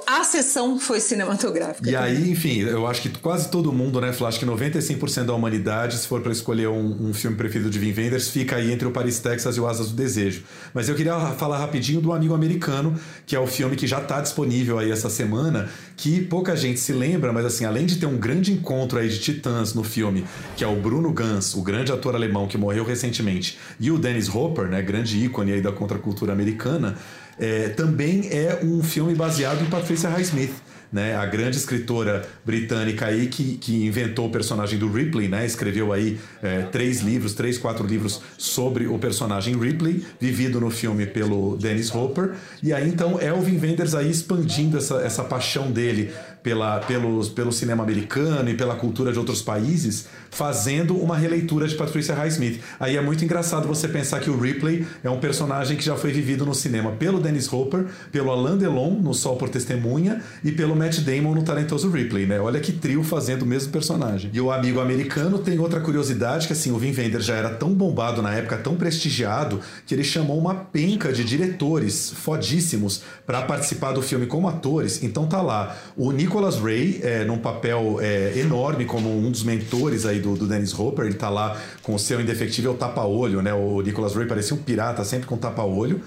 [0.07, 1.87] A sessão foi cinematográfica.
[1.87, 5.33] E aí, enfim, eu acho que quase todo mundo, né, Flá, acho que 95% da
[5.35, 8.87] humanidade, se for para escolher um, um, filme preferido de Vin Wenders, fica aí entre
[8.87, 10.43] o Paris, Texas e o Asas do Desejo.
[10.73, 12.95] Mas eu queria falar rapidinho do Amigo Americano,
[13.27, 16.91] que é o filme que já está disponível aí essa semana, que pouca gente se
[16.91, 20.63] lembra, mas assim, além de ter um grande encontro aí de titãs no filme, que
[20.63, 24.67] é o Bruno Gans, o grande ator alemão que morreu recentemente, e o Dennis Hopper,
[24.67, 26.97] né, grande ícone aí da contracultura americana,
[27.39, 30.53] é, também é um filme baseado em Patricia Highsmith,
[30.91, 35.91] né, a grande escritora britânica aí que, que inventou o personagem do Ripley, né, escreveu
[35.91, 41.57] aí é, três livros, três, quatro livros sobre o personagem Ripley, vivido no filme pelo
[41.57, 46.11] Dennis Hopper, e aí então Elvin Wenders aí expandindo essa, essa paixão dele
[46.47, 51.75] pela, pelos, pelo cinema americano e pela cultura de outros países, fazendo uma releitura de
[51.75, 52.61] Patricia Highsmith.
[52.79, 56.13] Aí é muito engraçado você pensar que o Ripley é um personagem que já foi
[56.13, 60.73] vivido no cinema pelo Dennis Hopper, pelo Alain Delon no Sol por Testemunha e pelo
[60.73, 62.39] Matt Damon no Talentoso Ripley, né?
[62.39, 64.31] Olha que trio fazendo o mesmo personagem.
[64.33, 67.73] E o amigo americano tem outra curiosidade que assim, o Vin Wenders já era tão
[67.73, 73.91] bombado na época, tão prestigiado, que ele chamou uma penca de diretores fodíssimos para participar
[73.91, 75.03] do filme como atores.
[75.03, 79.41] Então tá lá o Nico Nicholas Ray, é, num papel é, enorme como um dos
[79.41, 83.51] mentores aí do, do Dennis Hopper, ele tá lá com o seu indefectível tapa-olho, né?
[83.55, 85.99] O Nicholas Ray parecia um pirata sempre com tapa-olho.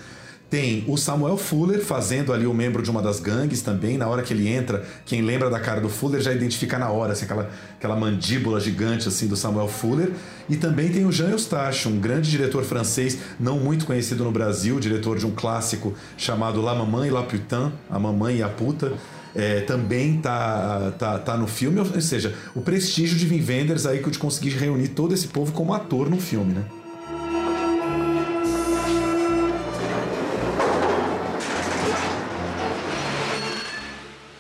[0.48, 3.98] Tem o Samuel Fuller fazendo ali o membro de uma das gangues também.
[3.98, 7.12] Na hora que ele entra, quem lembra da cara do Fuller já identifica na hora,
[7.12, 10.12] assim, aquela, aquela mandíbula gigante assim do Samuel Fuller.
[10.48, 14.78] E também tem o Jean Eustache, um grande diretor francês, não muito conhecido no Brasil,
[14.78, 18.92] diretor de um clássico chamado La Maman et la Putain, A Mamãe e a Puta
[19.34, 24.02] é, também tá, tá, tá no filme, ou seja, o prestígio de Vin Wenders aí
[24.02, 26.64] que de conseguir reunir todo esse povo como ator no filme, né?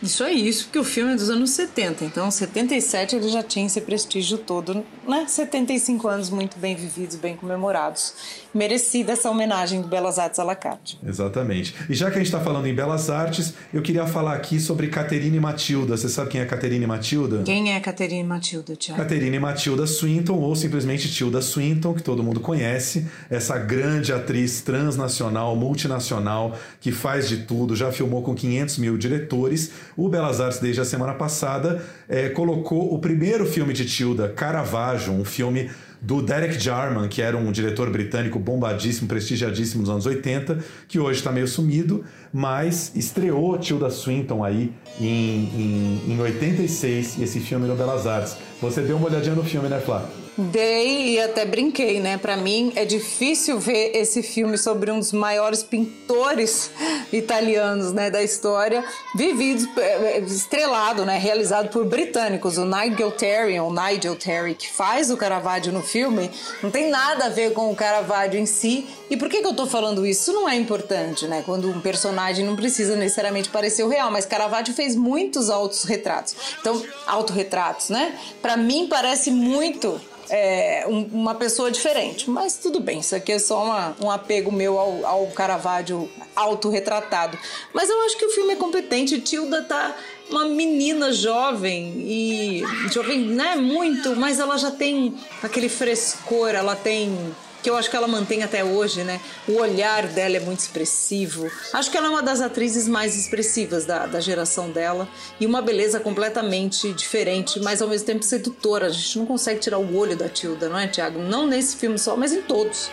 [0.02, 3.66] Isso é isso, porque o filme é dos anos 70, então 77 ele já tinha
[3.66, 5.26] esse prestígio todo, né?
[5.28, 8.14] 75 anos muito bem vividos, bem comemorados.
[8.52, 10.98] Merecida essa homenagem do Belas Artes à la carte.
[11.06, 11.74] Exatamente.
[11.88, 14.88] E já que a gente está falando em Belas Artes, eu queria falar aqui sobre
[14.88, 15.96] Caterine Matilda.
[15.96, 17.42] Você sabe quem é Caterine Matilda?
[17.44, 19.00] Quem é Caterine Matilda, Tiago?
[19.00, 25.54] Caterine Matilda Swinton, ou simplesmente Tilda Swinton, que todo mundo conhece, essa grande atriz transnacional,
[25.54, 30.80] multinacional, que faz de tudo, já filmou com 500 mil diretores o Belas Artes, desde
[30.80, 36.58] a semana passada, é, colocou o primeiro filme de Tilda, Caravaggio, um filme do Derek
[36.58, 40.58] Jarman, que era um diretor britânico bombadíssimo, prestigiadíssimo nos anos 80,
[40.88, 47.38] que hoje está meio sumido, mas estreou Tilda Swinton aí em, em, em 86, esse
[47.38, 48.38] filme no Belas Artes.
[48.62, 50.19] Você deu uma olhadinha no filme, né, Flávio?
[50.36, 52.16] Dei e até brinquei, né?
[52.16, 56.70] Para mim é difícil ver esse filme sobre um dos maiores pintores
[57.12, 62.56] italianos, né, da história, vividos, é, é, estrelado, né, realizado por britânicos.
[62.58, 66.30] O Nigel Terry, o Nigel Terry, que faz o Caravaggio no filme,
[66.62, 68.86] não tem nada a ver com o Caravaggio em si.
[69.10, 70.30] E por que, que eu tô falando isso?
[70.30, 71.42] Isso não é importante, né?
[71.44, 76.36] Quando um personagem não precisa necessariamente parecer o real, mas Caravaggio fez muitos autorretratos.
[76.60, 78.16] Então, autorretratos, né?
[78.40, 82.30] Para mim parece muito é, um, uma pessoa diferente.
[82.30, 87.36] Mas tudo bem, isso aqui é só uma, um apego meu ao, ao Caravaggio autorretratado.
[87.74, 89.20] Mas eu acho que o filme é competente.
[89.20, 89.96] Tilda tá
[90.30, 97.34] uma menina jovem e jovem, né, muito, mas ela já tem aquele frescor, ela tem
[97.62, 99.20] que eu acho que ela mantém até hoje, né?
[99.46, 101.50] O olhar dela é muito expressivo.
[101.72, 105.60] Acho que ela é uma das atrizes mais expressivas da, da geração dela e uma
[105.60, 108.86] beleza completamente diferente, mas ao mesmo tempo sedutora.
[108.86, 111.20] A gente não consegue tirar o olho da Tilda, não é, Tiago?
[111.20, 112.90] Não nesse filme só, mas em todos.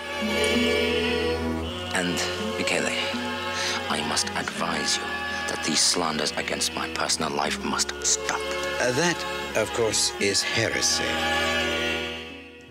[1.96, 2.16] And,
[2.58, 2.94] Michele,
[3.90, 5.04] I must advise you
[5.48, 8.42] that these slanders against my personal life must stop.
[8.80, 9.18] Uh, that,
[9.56, 11.57] of course, is heresy.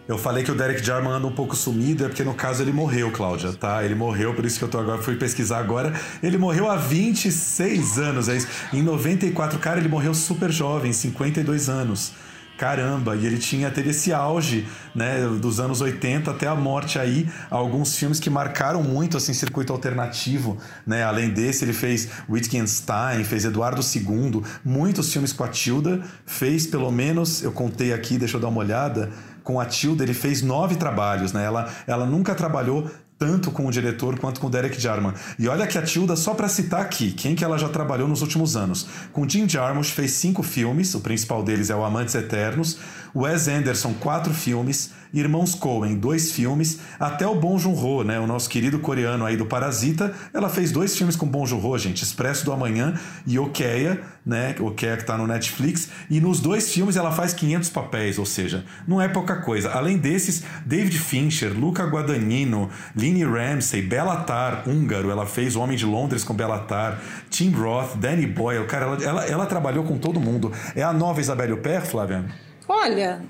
[0.09, 2.73] Eu falei que o Derek Jarman anda um pouco sumido, é porque no caso ele
[2.73, 3.85] morreu, Cláudia, tá?
[3.85, 5.93] Ele morreu, por isso que eu tô agora, fui pesquisar agora.
[6.23, 8.47] Ele morreu há 26 anos, é isso.
[8.73, 12.13] Em 94, cara, ele morreu super jovem, 52 anos.
[12.57, 17.29] Caramba, e ele tinha teve esse auge, né, dos anos 80 até a morte aí,
[17.51, 21.03] alguns filmes que marcaram muito assim circuito alternativo, né?
[21.03, 26.91] Além desse, ele fez Wittgenstein, fez Eduardo II, muitos filmes com a Tilda, fez pelo
[26.91, 29.11] menos, eu contei aqui, deixa eu dar uma olhada,
[29.47, 31.45] com a Tilda, ele fez nove trabalhos, né?
[31.45, 35.15] Ela, ela nunca trabalhou tanto com o diretor quanto com o Derek Jarman.
[35.39, 38.23] E olha que a Tilda, só para citar aqui, quem que ela já trabalhou nos
[38.23, 38.89] últimos anos.
[39.13, 42.77] Com Jim Jarmusch fez cinco filmes, o principal deles é o Amantes Eternos.
[43.17, 44.95] Wes Anderson, quatro filmes.
[45.15, 49.47] Irmãos Coen, dois filmes, até o Bong Joon-ho, né, o nosso querido coreano aí do
[49.47, 52.93] Parasita, ela fez dois filmes com Bong Joon-ho, gente, Expresso do Amanhã
[53.27, 57.71] e Okeia, né, Okeia que tá no Netflix, e nos dois filmes ela faz 500
[57.71, 59.71] papéis, ou seja, não é pouca coisa.
[59.71, 65.87] Além desses, David Fincher, Luca Guadagnino, Lini Ramsey, Bellatar, húngaro, ela fez O Homem de
[65.87, 67.01] Londres com Bellatar,
[67.31, 70.53] Tim Roth, Danny Boyle, cara, ela, ela, ela trabalhou com todo mundo.
[70.75, 72.46] É a nova Isabelle Huppert, Flávia?
[72.69, 73.23] Olha,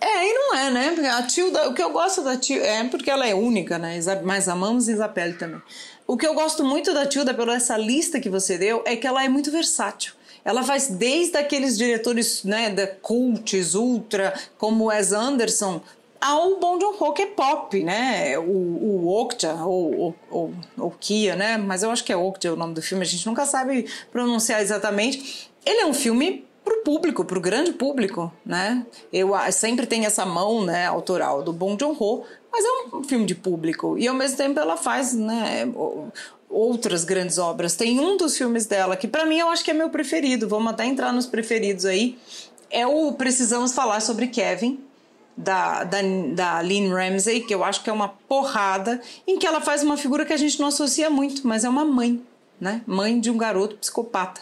[0.00, 1.10] é e não é, né?
[1.10, 3.98] A Tilda, o que eu gosto da Tilda é porque ela é única, né?
[4.22, 5.62] Mas amamos Isabelle também.
[6.06, 9.06] O que eu gosto muito da Tilda, pela essa lista que você deu, é que
[9.06, 10.12] ela é muito versátil.
[10.44, 15.80] Ela faz desde aqueles diretores, né, da cults, ultra, como Wes Anderson,
[16.20, 18.38] ao Bong Joon-ho, que é pop, né?
[18.38, 20.14] O, o Okja, ou,
[20.78, 21.56] ou Kia, né?
[21.56, 24.62] Mas eu acho que é Okja o nome do filme, a gente nunca sabe pronunciar
[24.62, 25.50] exatamente.
[25.64, 28.84] Ele é um filme para o público, para o grande público, né?
[29.12, 33.36] Eu sempre tenho essa mão, né, autoral do Bong Joon-ho, mas é um filme de
[33.36, 35.72] público e ao mesmo tempo ela faz, né,
[36.50, 37.76] outras grandes obras.
[37.76, 40.48] Tem um dos filmes dela que para mim eu acho que é meu preferido.
[40.48, 42.18] Vamos até entrar nos preferidos aí.
[42.68, 44.80] É o Precisamos falar sobre Kevin,
[45.36, 45.98] da, da,
[46.34, 49.96] da Lynn Ramsey, que eu acho que é uma porrada, em que ela faz uma
[49.96, 52.20] figura que a gente não associa muito, mas é uma mãe,
[52.60, 52.82] né?
[52.86, 54.40] Mãe de um garoto psicopata.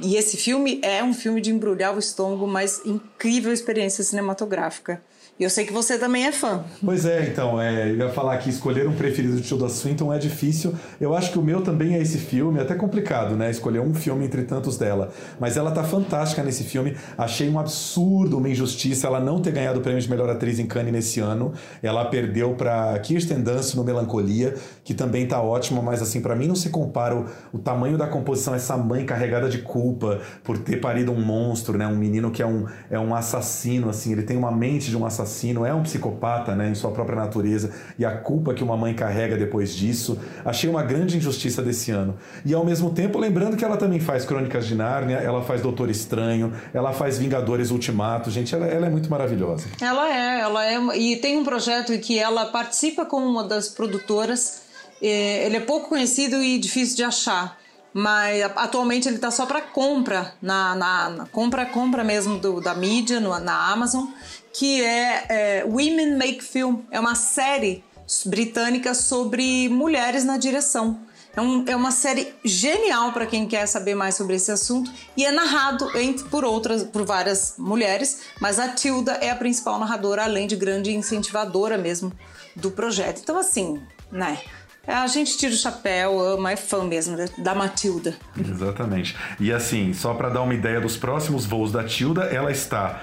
[0.00, 5.02] E esse filme é um filme de embrulhar o estômago, mas incrível experiência cinematográfica.
[5.36, 6.62] E eu sei que você também é fã.
[6.84, 10.18] Pois é, então, é, eu ia falar que escolher um preferido de Tilda Swinton é
[10.18, 10.72] difícil.
[11.00, 13.50] Eu acho que o meu também é esse filme, é até complicado, né?
[13.50, 15.10] Escolher um filme entre tantos dela.
[15.40, 16.96] Mas ela tá fantástica nesse filme.
[17.18, 20.66] Achei um absurdo, uma injustiça ela não ter ganhado o prêmio de melhor atriz em
[20.66, 21.52] Cannes nesse ano.
[21.82, 26.46] Ela perdeu para Kirsten Dunst no Melancolia, que também tá ótima, mas assim, para mim
[26.46, 30.76] não se compara o, o tamanho da composição, essa mãe carregada de culpa por ter
[30.76, 31.88] parido um monstro, né?
[31.88, 35.04] Um menino que é um, é um assassino, assim, ele tem uma mente de um
[35.04, 38.76] assassino assassino, é um psicopata né, em sua própria natureza e a culpa que uma
[38.76, 40.18] mãe carrega depois disso.
[40.44, 42.16] Achei uma grande injustiça desse ano.
[42.44, 45.90] E ao mesmo tempo, lembrando que ela também faz Crônicas de Nárnia, ela faz Doutor
[45.90, 48.30] Estranho, ela faz Vingadores Ultimato.
[48.30, 49.66] Gente, ela, ela é muito maravilhosa.
[49.80, 50.98] Ela é, ela é.
[50.98, 54.62] E tem um projeto em que ela participa como uma das produtoras.
[55.02, 57.58] É, ele é pouco conhecido e difícil de achar
[57.96, 62.74] mas atualmente ele está só para compra na, na, na, compra compra mesmo do, da
[62.74, 64.06] mídia no, na Amazon
[64.54, 66.82] que é, é Women Make Film.
[66.90, 67.84] É uma série
[68.24, 70.98] britânica sobre mulheres na direção.
[71.36, 75.24] É, um, é uma série genial para quem quer saber mais sobre esse assunto e
[75.24, 80.22] é narrado entre, por outras, por várias mulheres, mas a Tilda é a principal narradora,
[80.22, 82.12] além de grande incentivadora mesmo
[82.54, 83.20] do projeto.
[83.20, 84.38] Então, assim, né?
[84.86, 88.14] A gente tira o chapéu, ama, é fã mesmo da Matilda.
[88.38, 89.16] Exatamente.
[89.40, 93.00] E assim, só para dar uma ideia dos próximos voos da Tilda, ela está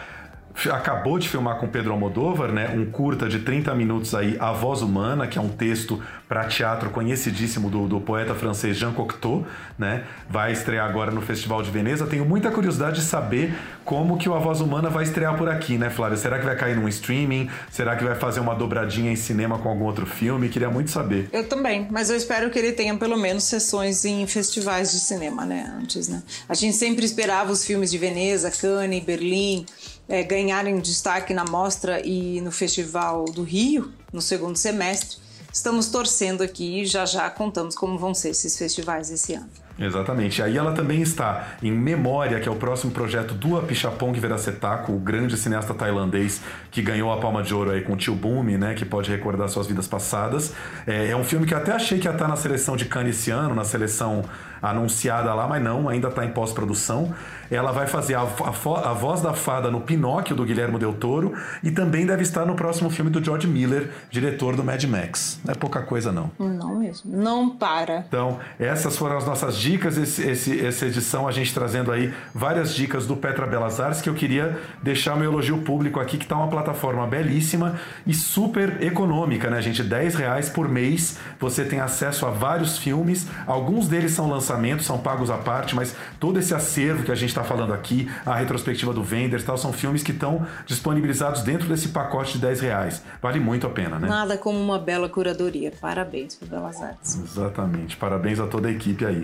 [0.72, 4.82] acabou de filmar com Pedro Almodóvar, né, um curta de 30 minutos aí, A Voz
[4.82, 9.46] Humana, que é um texto para teatro conhecidíssimo do, do, poeta francês Jean Cocteau,
[9.78, 12.06] né, vai estrear agora no Festival de Veneza.
[12.08, 15.78] Tenho muita curiosidade de saber como que o A Voz Humana vai estrear por aqui,
[15.78, 16.18] né, Flávia?
[16.18, 17.50] Será que vai cair num streaming?
[17.70, 20.50] Será que vai fazer uma dobradinha em cinema com algum outro filme?
[20.50, 21.30] Queria muito saber.
[21.34, 25.46] Eu também, mas eu espero que ele tenha pelo menos sessões em festivais de cinema,
[25.46, 26.22] né, antes, né?
[26.48, 29.66] A gente sempre esperava os filmes de Veneza, Cannes, Berlim,
[30.12, 35.17] é, ganharem destaque na mostra e no Festival do Rio no segundo semestre.
[35.54, 39.50] Estamos torcendo aqui e já já contamos como vão ser esses festivais esse ano.
[39.82, 40.44] Exatamente.
[40.44, 45.00] Aí ela também está em Memória, que é o próximo projeto do Apichapong Viracetaco, o
[45.00, 48.76] grande cineasta tailandês que ganhou a Palma de Ouro aí com o Tio Bumi, né,
[48.76, 50.54] que pode recordar suas vidas passadas.
[50.86, 53.32] É, é um filme que até achei que ia estar na seleção de Cannes esse
[53.32, 54.24] ano, na seleção
[54.62, 57.13] anunciada lá, mas não, ainda está em pós-produção.
[57.50, 61.34] Ela vai fazer a, a, a, voz da fada no Pinóquio, do Guilherme Del Toro,
[61.63, 65.39] e também deve estar no próximo filme do George Miller, diretor do Mad Max.
[65.44, 66.32] Não é pouca coisa, não.
[66.38, 67.12] Não mesmo.
[67.12, 68.06] Não para.
[68.08, 69.71] Então, essas foram as nossas dicas.
[69.76, 74.10] Esse, esse, essa edição, a gente trazendo aí várias dicas do Petra Belas Artes, que
[74.10, 79.50] eu queria deixar meu elogio público aqui, que está uma plataforma belíssima e super econômica,
[79.50, 79.84] né, gente?
[79.84, 83.28] 10 reais por mês você tem acesso a vários filmes.
[83.48, 87.30] Alguns deles são lançamentos, são pagos à parte, mas todo esse acervo que a gente
[87.30, 91.90] está falando aqui, a retrospectiva do Wenders, tal, são filmes que estão disponibilizados dentro desse
[91.90, 93.04] pacote de 10 reais.
[93.22, 94.08] Vale muito a pena, né?
[94.08, 95.72] Nada como uma bela curadoria.
[95.80, 97.20] Parabéns para Belas Artes.
[97.20, 97.98] Exatamente.
[97.98, 99.24] Parabéns a toda a equipe aí.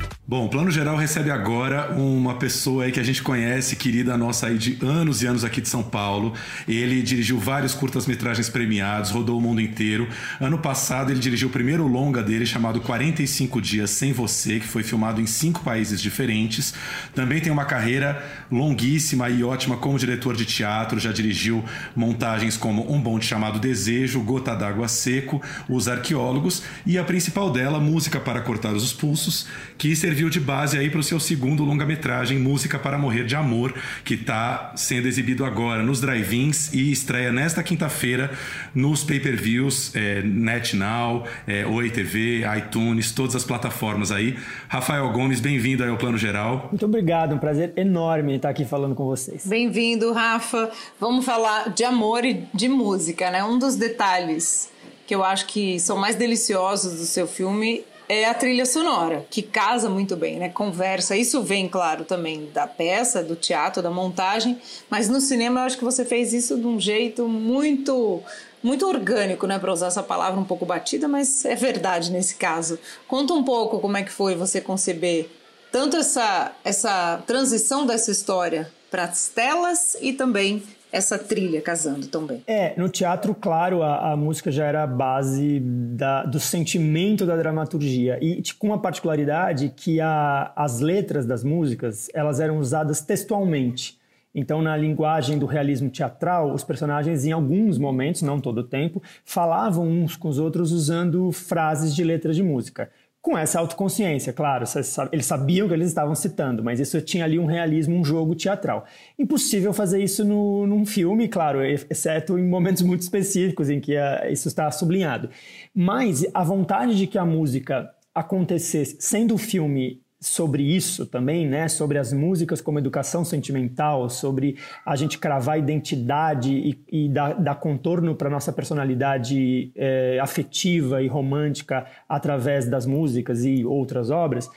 [0.31, 4.47] Bom, o Plano Geral recebe agora uma pessoa aí que a gente conhece, querida nossa
[4.47, 6.33] aí de anos e anos aqui de São Paulo.
[6.65, 10.07] Ele dirigiu vários curtas-metragens premiados, rodou o mundo inteiro.
[10.39, 14.83] Ano passado ele dirigiu o primeiro longa dele chamado 45 Dias Sem Você, que foi
[14.83, 16.73] filmado em cinco países diferentes.
[17.13, 21.61] Também tem uma carreira longuíssima e ótima como diretor de teatro, já dirigiu
[21.93, 27.81] montagens como Um Bonde Chamado Desejo, Gota d'Água Seco, Os Arqueólogos e a principal dela,
[27.81, 29.45] Música para Cortar os Pulsos,
[29.77, 33.35] que serviu serviu de base aí para o seu segundo longa-metragem, Música para Morrer de
[33.35, 33.73] Amor,
[34.05, 38.29] que está sendo exibido agora nos drive-ins e estreia nesta quinta-feira
[38.75, 44.37] nos pay-per-views, é, NetNow, é, Oi TV, iTunes, todas as plataformas aí.
[44.67, 46.67] Rafael Gomes, bem-vindo aí ao Plano Geral.
[46.69, 49.47] Muito obrigado, um prazer enorme estar aqui falando com vocês.
[49.47, 50.69] Bem-vindo, Rafa.
[50.99, 53.43] Vamos falar de amor e de música, né?
[53.43, 54.69] Um dos detalhes
[55.07, 59.41] que eu acho que são mais deliciosos do seu filme é a trilha sonora, que
[59.41, 60.49] casa muito bem, né?
[60.49, 61.15] Conversa.
[61.15, 65.77] Isso vem, claro, também da peça, do teatro, da montagem, mas no cinema eu acho
[65.77, 68.21] que você fez isso de um jeito muito
[68.61, 72.77] muito orgânico, né, para usar essa palavra um pouco batida, mas é verdade nesse caso.
[73.07, 75.29] Conta um pouco como é que foi você conceber
[75.71, 80.61] tanto essa essa transição dessa história para as telas e também
[80.91, 82.43] essa trilha casando também.
[82.45, 87.35] É, no teatro, claro, a, a música já era a base da, do sentimento da
[87.35, 93.99] dramaturgia e com uma particularidade que a, as letras das músicas elas eram usadas textualmente.
[94.33, 99.03] Então, na linguagem do realismo teatral, os personagens, em alguns momentos, não todo o tempo,
[99.25, 102.89] falavam uns com os outros usando frases de letras de música
[103.21, 104.65] com essa autoconsciência, claro,
[105.11, 108.83] eles sabiam que eles estavam citando, mas isso tinha ali um realismo, um jogo teatral.
[109.17, 114.31] Impossível fazer isso no, num filme, claro, exceto em momentos muito específicos em que a,
[114.31, 115.29] isso está sublinhado.
[115.73, 121.67] Mas a vontade de que a música acontecesse, sendo o filme sobre isso também, né?
[121.67, 124.55] Sobre as músicas como educação sentimental, sobre
[124.85, 131.07] a gente cravar identidade e, e dar, dar contorno para nossa personalidade é, afetiva e
[131.07, 134.47] romântica através das músicas e outras obras.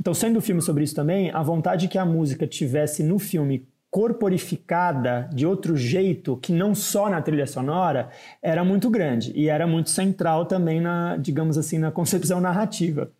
[0.00, 3.64] Então, sendo o filme sobre isso também, a vontade que a música tivesse no filme
[3.88, 8.08] corporificada de outro jeito, que não só na trilha sonora,
[8.42, 13.12] era muito grande e era muito central também na, digamos assim, na concepção narrativa.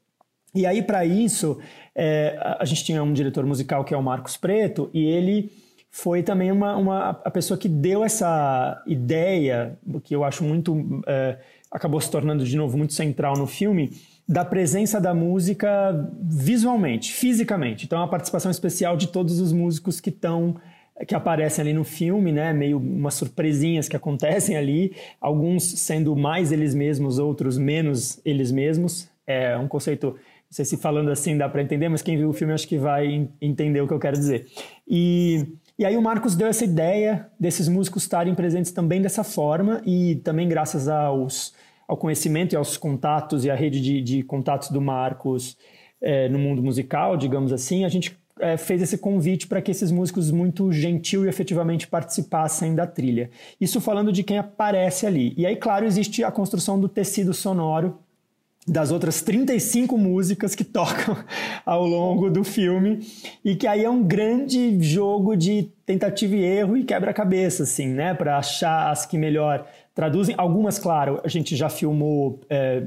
[0.55, 1.59] E aí, para isso,
[1.95, 5.51] é, a gente tinha um diretor musical que é o Marcos Preto, e ele
[5.91, 11.03] foi também uma, uma a pessoa que deu essa ideia, que eu acho muito.
[11.07, 11.39] É,
[11.71, 13.93] acabou se tornando de novo muito central no filme,
[14.29, 15.69] da presença da música
[16.21, 17.87] visualmente, fisicamente.
[17.87, 20.57] Então, a participação especial de todos os músicos que estão
[21.07, 26.53] que aparecem ali no filme, né, meio umas surpresinhas que acontecem ali, alguns sendo mais
[26.53, 29.09] eles mesmos, outros menos eles mesmos.
[29.27, 30.17] É um conceito
[30.53, 32.77] não sei se falando assim dá para entender, mas quem viu o filme acho que
[32.77, 34.49] vai entender o que eu quero dizer.
[34.87, 35.47] E,
[35.79, 40.17] e aí o Marcos deu essa ideia desses músicos estarem presentes também dessa forma e
[40.17, 41.55] também graças aos,
[41.89, 45.57] ao conhecimento e aos contatos e à rede de, de contatos do Marcos
[46.03, 49.91] é, no mundo musical, digamos assim, a gente é, fez esse convite para que esses
[49.91, 53.31] músicos muito gentil e efetivamente participassem da trilha.
[53.59, 55.33] Isso falando de quem aparece ali.
[55.35, 58.02] E aí, claro, existe a construção do tecido sonoro
[58.67, 61.17] das outras 35 músicas que tocam
[61.67, 63.01] ao longo do filme
[63.45, 68.15] e que aí é um grande jogo de tentativa e erro e quebra-cabeça, assim, né,
[68.15, 70.35] para achar as que melhor traduzem.
[70.39, 72.85] Algumas, claro, a gente já filmou é,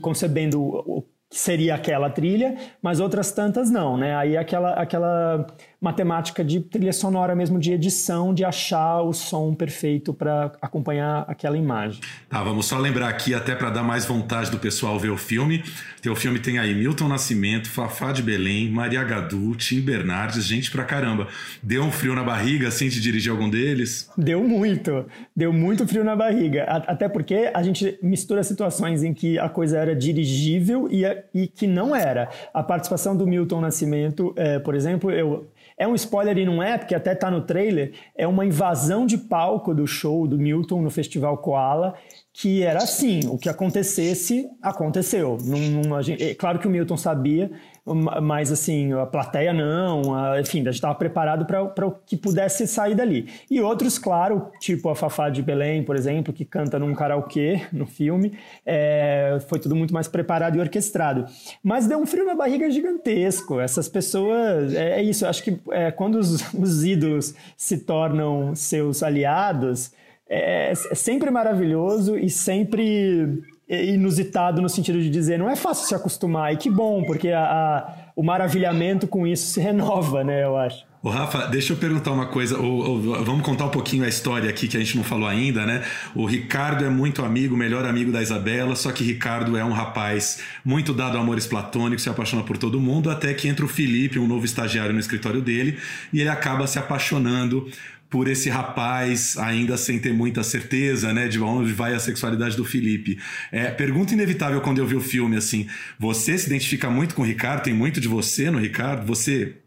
[0.00, 4.14] concebendo o que seria aquela trilha, mas outras tantas não, né?
[4.14, 5.46] Aí aquela aquela
[5.82, 11.58] matemática de trilha sonora mesmo, de edição, de achar o som perfeito para acompanhar aquela
[11.58, 12.00] imagem.
[12.28, 15.64] Tá, vamos só lembrar aqui, até para dar mais vontade do pessoal ver o filme.
[16.00, 20.84] Teu filme tem aí Milton Nascimento, Fafá de Belém, Maria Gadu, Tim Bernardes, gente pra
[20.84, 21.26] caramba.
[21.60, 24.08] Deu um frio na barriga assim de dirigir algum deles?
[24.16, 25.04] Deu muito,
[25.34, 26.62] deu muito frio na barriga.
[26.64, 31.02] Até porque a gente mistura situações em que a coisa era dirigível e,
[31.34, 32.28] e que não era.
[32.54, 35.50] A participação do Milton Nascimento, é, por exemplo, eu
[35.82, 39.18] é um spoiler e não é, porque até tá no trailer, é uma invasão de
[39.18, 41.94] palco do show do Milton no Festival Koala,
[42.32, 45.36] que era assim, o que acontecesse, aconteceu.
[45.44, 47.50] Num, numa, é claro que o Milton sabia,
[47.84, 52.66] mas assim, a plateia não, a, enfim, a gente estava preparado para o que pudesse
[52.66, 53.28] sair dali.
[53.50, 57.84] E outros, claro, tipo a Fafá de Belém, por exemplo, que canta num karaokê no
[57.84, 61.26] filme, é, foi tudo muito mais preparado e orquestrado.
[61.62, 63.58] Mas deu um frio na barriga gigantesco.
[63.58, 69.02] Essas pessoas, é, é isso, acho que é, quando os, os ídolos se tornam seus
[69.02, 69.92] aliados,
[70.28, 75.94] é, é sempre maravilhoso e sempre inusitado no sentido de dizer não é fácil se
[75.94, 80.44] acostumar e que bom porque a, a, o maravilhamento com isso se renova, né?
[80.44, 80.84] Eu acho.
[81.02, 82.56] O Rafa, deixa eu perguntar uma coisa.
[82.56, 85.82] vamos contar um pouquinho a história aqui que a gente não falou ainda, né?
[86.14, 90.38] O Ricardo é muito amigo, melhor amigo da Isabela, só que Ricardo é um rapaz
[90.64, 94.20] muito dado a amores platônicos, se apaixona por todo mundo, até que entra o Felipe,
[94.20, 95.76] um novo estagiário no escritório dele,
[96.12, 97.68] e ele acaba se apaixonando
[98.12, 102.64] por esse rapaz, ainda sem ter muita certeza, né, de onde vai a sexualidade do
[102.64, 103.18] Felipe.
[103.50, 105.66] É, pergunta inevitável quando eu vi o filme, assim,
[105.98, 107.62] você se identifica muito com o Ricardo?
[107.62, 109.06] Tem muito de você no Ricardo?
[109.06, 109.61] Você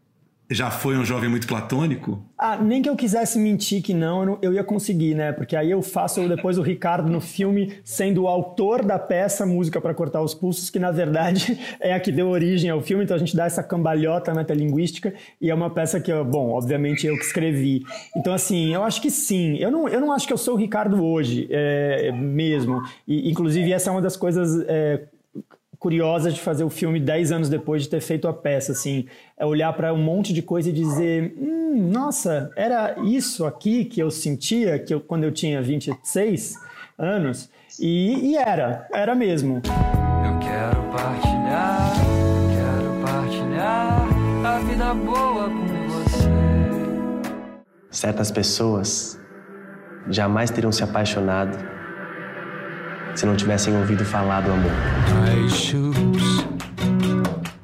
[0.49, 2.23] já foi um jovem muito platônico?
[2.37, 5.31] Ah, nem que eu quisesse mentir que não, eu ia conseguir, né?
[5.31, 9.81] Porque aí eu faço depois o Ricardo no filme sendo o autor da peça Música
[9.81, 13.15] para Cortar os Pulsos, que na verdade é a que deu origem ao filme, então
[13.15, 17.23] a gente dá essa cambalhota metalinguística e é uma peça que, bom, obviamente eu que
[17.23, 17.83] escrevi.
[18.15, 19.57] Então, assim, eu acho que sim.
[19.57, 22.83] Eu não, eu não acho que eu sou o Ricardo hoje, é, mesmo.
[23.07, 25.03] E, inclusive, essa é uma das coisas é,
[25.79, 29.05] curiosas de fazer o filme dez anos depois de ter feito a peça, assim,
[29.37, 33.99] é olhar para um monte de coisa e dizer, hum, nossa, era isso aqui que
[34.01, 36.55] eu sentia que eu, quando eu tinha 26
[36.97, 37.49] anos,
[37.79, 39.57] e, e era, era mesmo.
[39.57, 41.93] Eu quero partilhar,
[42.53, 44.07] quero partilhar
[44.45, 46.29] a vida boa com você.
[47.89, 49.19] Certas pessoas
[50.09, 51.75] jamais teriam se apaixonado
[53.15, 54.71] se não tivessem ouvido falar do amor.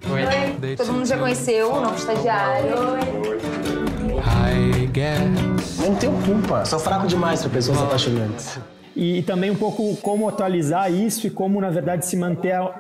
[0.10, 2.76] Oi, todo mundo já conheceu o novo estagiário.
[5.78, 8.60] Não tenho culpa, sou fraco demais para pessoas apaixonantes.
[8.96, 12.74] E, e, também um pouco como atualizar isso e como, na verdade, se manter a,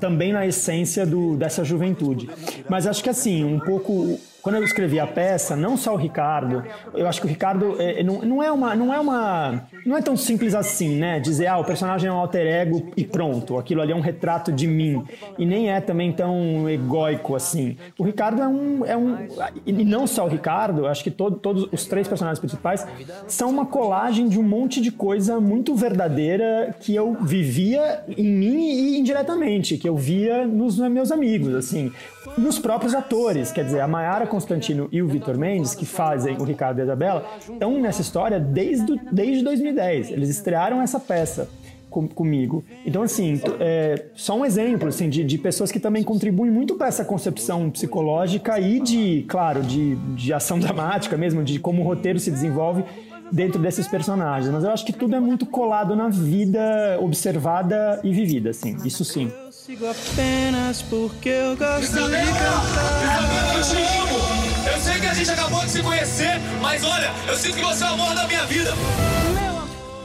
[0.00, 2.28] também na essência do, dessa juventude.
[2.68, 6.64] Mas acho que assim, um pouco quando eu escrevi a peça, não só o Ricardo,
[6.94, 10.02] eu acho que o Ricardo é, não, não, é uma, não é uma, não é
[10.02, 11.20] tão simples assim, né?
[11.20, 14.50] Dizer, ah, o personagem é um alter ego e pronto, aquilo ali é um retrato
[14.50, 15.04] de mim.
[15.38, 17.76] E nem é também tão egóico assim.
[17.96, 19.16] O Ricardo é um, é um
[19.64, 22.84] e não só o Ricardo, acho que todo, todos os três personagens principais
[23.28, 28.70] são uma colagem de um monte de coisa muito verdadeira que eu vivia em mim
[28.70, 31.92] e indiretamente, que eu via nos meus amigos, assim
[32.36, 33.52] nos próprios atores.
[33.52, 36.84] Quer dizer, a Mayara Constantino e o Vitor Mendes, que fazem o Ricardo e a
[36.84, 40.10] Isabela, estão nessa história desde, desde 2010.
[40.10, 41.48] Eles estrearam essa peça
[41.92, 42.64] com, comigo.
[42.84, 46.88] Então, assim, é só um exemplo assim, de, de pessoas que também contribuem muito para
[46.88, 52.18] essa concepção psicológica e de, claro, de, de ação dramática mesmo, de como o roteiro
[52.18, 52.84] se desenvolve
[53.30, 54.52] dentro desses personagens.
[54.52, 58.76] Mas eu acho que tudo é muito colado na vida observada e vivida, assim.
[58.84, 59.30] Isso sim.
[59.64, 62.18] Sigo apenas porque eu gosto Isabela!
[62.18, 63.02] de cantar.
[63.04, 64.72] Isabela, eu te amo!
[64.74, 67.84] Eu sei que a gente acabou de se conhecer, mas olha, eu sinto que você
[67.84, 68.72] é o amor da minha vida.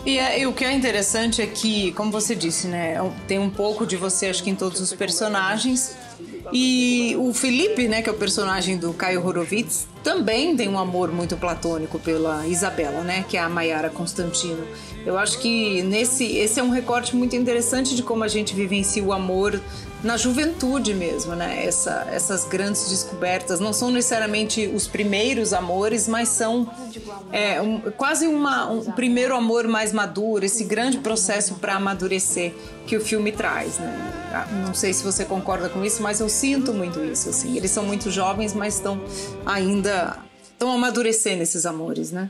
[0.08, 3.40] E, é, e, o que é interessante é que, como você disse, né, é tem
[3.40, 5.98] um pouco de você, acho que em todos os personagens.
[6.54, 11.12] E o Felipe, né, que é o personagem do Caio Horowitz, também tem um amor
[11.12, 14.66] muito platônico pela Isabela, né, que é a Maiara Constantino.
[15.06, 19.04] Eu acho que nesse esse é um recorte muito interessante de como a gente vivencia
[19.04, 19.62] o amor
[20.04, 21.66] na juventude mesmo, né?
[21.66, 26.70] Essa, essas grandes descobertas não são necessariamente os primeiros amores, mas são
[27.32, 32.54] é, um, quase uma, um primeiro amor mais maduro, esse grande processo para amadurecer
[32.86, 34.14] que o filme traz, né?
[34.32, 37.30] Ah, não sei se você concorda com isso, mas eu sinto muito isso.
[37.30, 39.02] Assim, eles são muito jovens, mas estão
[39.46, 40.18] ainda
[40.52, 42.30] estão amadurecendo esses amores, né?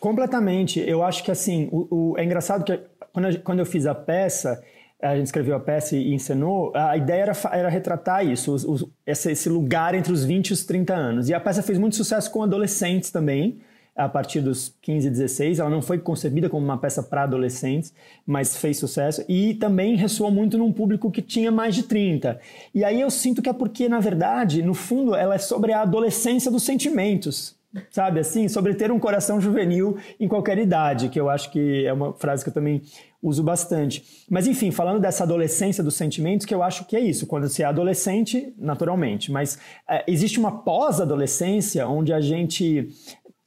[0.00, 0.80] Completamente.
[0.80, 2.78] Eu acho que assim, o, o é engraçado que
[3.12, 4.62] quando eu, quando eu fiz a peça,
[5.02, 8.86] a gente escreveu a peça e encenou, a ideia era, era retratar isso, os, os,
[9.04, 11.28] esse, esse, lugar entre os 20 e os 30 anos.
[11.28, 13.58] E a peça fez muito sucesso com adolescentes também,
[13.96, 15.58] a partir dos 15 e 16.
[15.58, 17.92] Ela não foi concebida como uma peça para adolescentes,
[18.24, 19.24] mas fez sucesso.
[19.28, 22.38] E também ressoou muito num público que tinha mais de 30.
[22.72, 25.82] E aí eu sinto que é porque, na verdade, no fundo, ela é sobre a
[25.82, 31.28] adolescência dos sentimentos sabe assim, sobre ter um coração juvenil em qualquer idade, que eu
[31.28, 32.82] acho que é uma frase que eu também
[33.22, 34.24] uso bastante.
[34.28, 37.62] Mas enfim, falando dessa adolescência dos sentimentos, que eu acho que é isso, quando você
[37.62, 39.58] é adolescente, naturalmente, mas
[39.88, 42.88] é, existe uma pós-adolescência onde a gente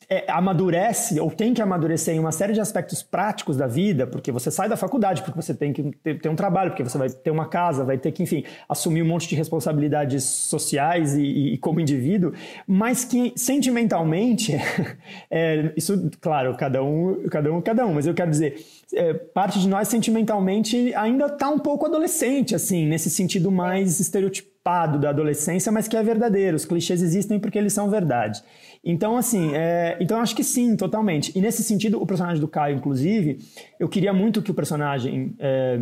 [0.10, 4.32] é, amadurece ou tem que amadurecer em uma série de aspectos práticos da vida, porque
[4.32, 7.10] você sai da faculdade, porque você tem que ter, ter um trabalho, porque você vai
[7.10, 11.54] ter uma casa, vai ter que, enfim, assumir um monte de responsabilidades sociais e, e,
[11.54, 12.34] e como indivíduo,
[12.68, 14.54] mas que sentimentalmente,
[15.30, 19.60] é, isso, claro, cada um, cada um, cada um, mas eu quero dizer, é, parte
[19.60, 25.72] de nós sentimentalmente ainda está um pouco adolescente, assim, nesse sentido mais estereotipado da adolescência,
[25.72, 26.56] mas que é verdadeiro.
[26.56, 28.42] Os clichês existem porque eles são verdade.
[28.86, 31.36] Então, assim, é, então acho que sim, totalmente.
[31.36, 33.40] E nesse sentido, o personagem do Caio, inclusive,
[33.80, 35.82] eu queria muito que o personagem é,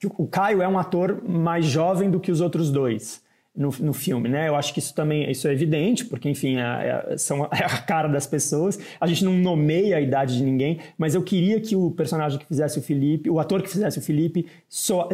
[0.00, 3.22] que o Caio é um ator mais jovem do que os outros dois
[3.56, 4.48] no, no filme, né?
[4.48, 7.78] Eu acho que isso também isso é evidente, porque, enfim, é, é, são, é a
[7.78, 8.78] cara das pessoas.
[9.00, 12.46] A gente não nomeia a idade de ninguém, mas eu queria que o personagem que
[12.46, 15.08] fizesse o Felipe, o ator que fizesse o Felipe, só,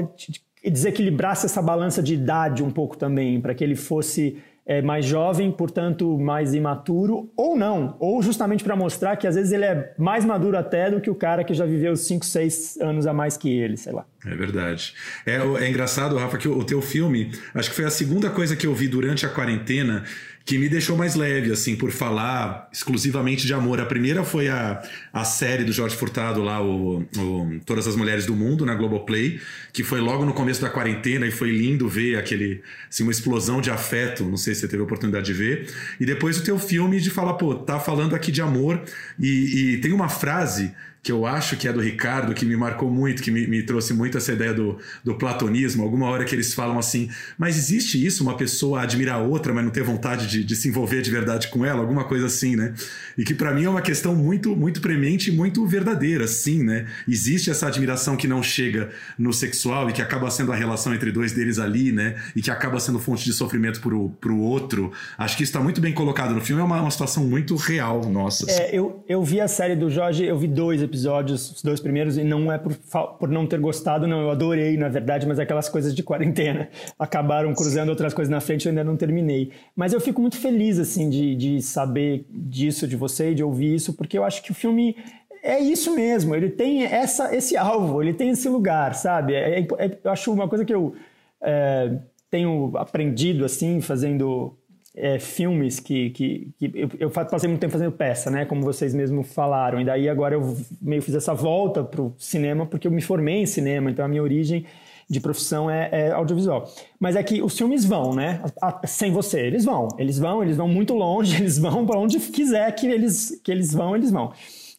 [0.65, 5.51] desequilibrasse essa balança de idade um pouco também, para que ele fosse é, mais jovem,
[5.51, 10.25] portanto mais imaturo, ou não, ou justamente para mostrar que às vezes ele é mais
[10.25, 13.51] maduro até do que o cara que já viveu 5, 6 anos a mais que
[13.51, 14.05] ele, sei lá.
[14.25, 14.95] É verdade.
[15.27, 18.55] É, é engraçado, Rafa, que o, o teu filme, acho que foi a segunda coisa
[18.55, 20.05] que eu vi durante a quarentena
[20.51, 23.81] que me deixou mais leve, assim, por falar exclusivamente de amor.
[23.81, 24.83] A primeira foi a,
[25.13, 29.41] a série do Jorge Furtado lá, o, o Todas as Mulheres do Mundo, na Globoplay,
[29.73, 33.61] que foi logo no começo da quarentena e foi lindo ver aquele, assim, uma explosão
[33.61, 35.73] de afeto, não sei se você teve a oportunidade de ver.
[36.01, 38.83] E depois o teu filme de falar, pô, tá falando aqui de amor
[39.21, 42.91] e, e tem uma frase que eu acho que é do Ricardo, que me marcou
[42.91, 45.83] muito, que me, me, trouxe muito essa ideia do, do platonismo.
[45.83, 49.65] Alguma hora que eles falam assim, mas existe isso, uma pessoa admirar a outra, mas
[49.65, 51.81] não ter vontade de, de se envolver de verdade com ela?
[51.81, 52.75] Alguma coisa assim, né?
[53.17, 56.87] E que para mim é uma questão muito, muito premente e muito verdadeira, sim, né?
[57.09, 61.11] Existe essa admiração que não chega no sexual e que acaba sendo a relação entre
[61.11, 62.17] dois deles ali, né?
[62.37, 64.93] E que acaba sendo fonte de sofrimento pro, pro outro.
[65.17, 68.05] Acho que isso está muito bem colocado no filme, é uma, uma situação muito real
[68.05, 68.45] nossa.
[68.45, 68.61] Assim.
[68.61, 72.19] É, eu, eu vi a série do Jorge, eu vi dois episódios, os dois primeiros,
[72.19, 72.75] e não é por,
[73.19, 74.21] por não ter gostado, não.
[74.21, 76.69] Eu adorei, na verdade, mas aquelas coisas de quarentena
[76.99, 79.51] acabaram cruzando outras coisas na frente, eu ainda não terminei.
[79.75, 83.75] Mas eu fico muito feliz, assim, de, de saber disso de você e de ouvir
[83.75, 84.97] isso, porque eu acho que o filme
[85.43, 89.35] é isso mesmo, ele tem essa, esse alvo, ele tem esse lugar, sabe?
[89.35, 90.95] É, é, é eu acho uma coisa que eu
[91.41, 91.97] é,
[92.31, 94.55] tenho aprendido, assim, fazendo
[95.01, 98.45] é, filmes que, que, que eu, eu, passei muito tempo fazendo peça, né?
[98.45, 99.81] Como vocês mesmos falaram.
[99.81, 103.37] E daí agora eu meio fiz essa volta para o cinema porque eu me formei
[103.37, 104.67] em cinema, então a minha origem
[105.09, 106.71] de profissão é, é, audiovisual.
[107.01, 108.41] Mas é que os filmes vão, né?
[108.87, 109.89] sem você, eles vão.
[109.99, 113.73] Eles vão, eles vão muito longe, eles vão para onde quiser que eles, que eles
[113.73, 114.33] vão, eles vão.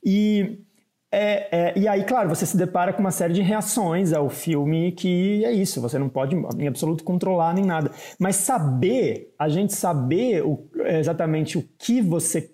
[0.03, 0.59] E
[1.12, 4.93] é, é, e aí, claro, você se depara com uma série de reações ao filme
[4.93, 7.91] que é isso, você não pode em absoluto controlar nem nada.
[8.18, 12.49] Mas saber, a gente saber o, exatamente o que você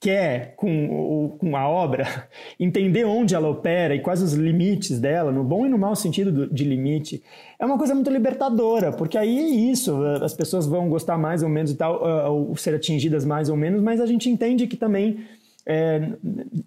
[0.00, 2.28] quer com, com a obra,
[2.58, 6.46] entender onde ela opera e quais os limites dela, no bom e no mau sentido
[6.46, 7.22] de limite,
[7.58, 11.48] é uma coisa muito libertadora, porque aí é isso, as pessoas vão gostar mais ou
[11.48, 12.00] menos e tal,
[12.32, 15.26] ou ser atingidas mais ou menos, mas a gente entende que também
[15.70, 16.00] é,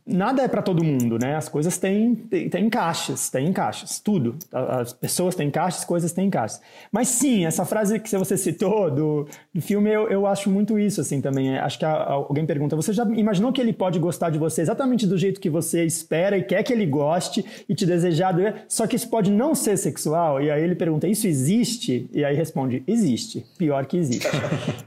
[0.05, 1.35] nada é para todo mundo, né?
[1.35, 4.35] As coisas têm, têm, têm caixas, têm caixas, tudo.
[4.51, 6.61] As pessoas têm caixas, coisas têm caixas.
[6.91, 11.01] Mas sim, essa frase que você citou do, do filme, eu, eu acho muito isso,
[11.01, 11.57] assim, também.
[11.57, 15.07] Acho que a, alguém pergunta, você já imaginou que ele pode gostar de você exatamente
[15.07, 18.35] do jeito que você espera e quer que ele goste e te desejar,
[18.67, 20.39] só que isso pode não ser sexual?
[20.39, 22.07] E aí ele pergunta, isso existe?
[22.13, 23.43] E aí responde, existe.
[23.57, 24.27] Pior que existe.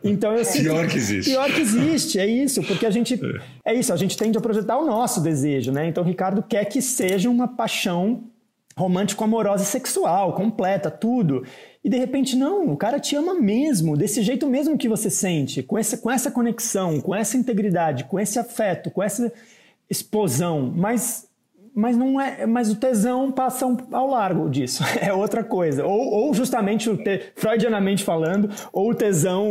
[0.04, 1.30] Então eu Pior que existe.
[1.30, 3.18] Pior que existe, é isso, porque a gente...
[3.64, 5.86] É, isso, a gente tende a projetar o nosso desejo, né?
[5.86, 8.24] Então, Ricardo quer que seja uma paixão
[8.76, 11.44] romântico-amorosa e sexual, completa, tudo.
[11.82, 15.62] E de repente, não, o cara te ama mesmo, desse jeito mesmo que você sente,
[15.62, 19.32] com essa, com essa conexão, com essa integridade, com esse afeto, com essa
[19.88, 20.72] explosão.
[20.74, 21.28] Mas
[21.74, 25.84] mas não é, mas o tesão passa ao largo disso, é outra coisa.
[25.84, 29.50] Ou, ou justamente o te, freudianamente falando, ou o tesão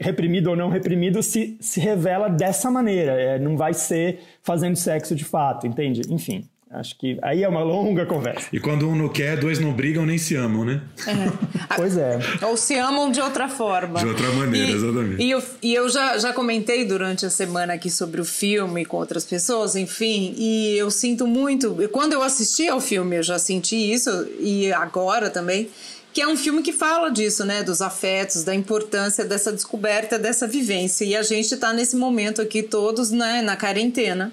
[0.00, 5.14] reprimido ou não reprimido se, se revela dessa maneira, é, não vai ser fazendo sexo
[5.14, 6.02] de fato, entende?
[6.08, 6.48] Enfim.
[6.72, 8.48] Acho que aí é uma longa conversa.
[8.50, 10.80] E quando um não quer, dois não brigam nem se amam, né?
[11.06, 11.12] É.
[11.76, 12.18] pois é.
[12.42, 13.98] Ou se amam de outra forma.
[14.00, 15.22] De outra maneira, e, exatamente.
[15.22, 18.96] E eu, e eu já, já comentei durante a semana aqui sobre o filme com
[18.96, 21.76] outras pessoas, enfim, e eu sinto muito.
[21.92, 25.68] Quando eu assisti ao filme, eu já senti isso, e agora também
[26.14, 30.46] que é um filme que fala disso, né, dos afetos, da importância dessa descoberta, dessa
[30.46, 31.06] vivência.
[31.06, 34.30] E a gente está nesse momento aqui todos, né, na quarentena.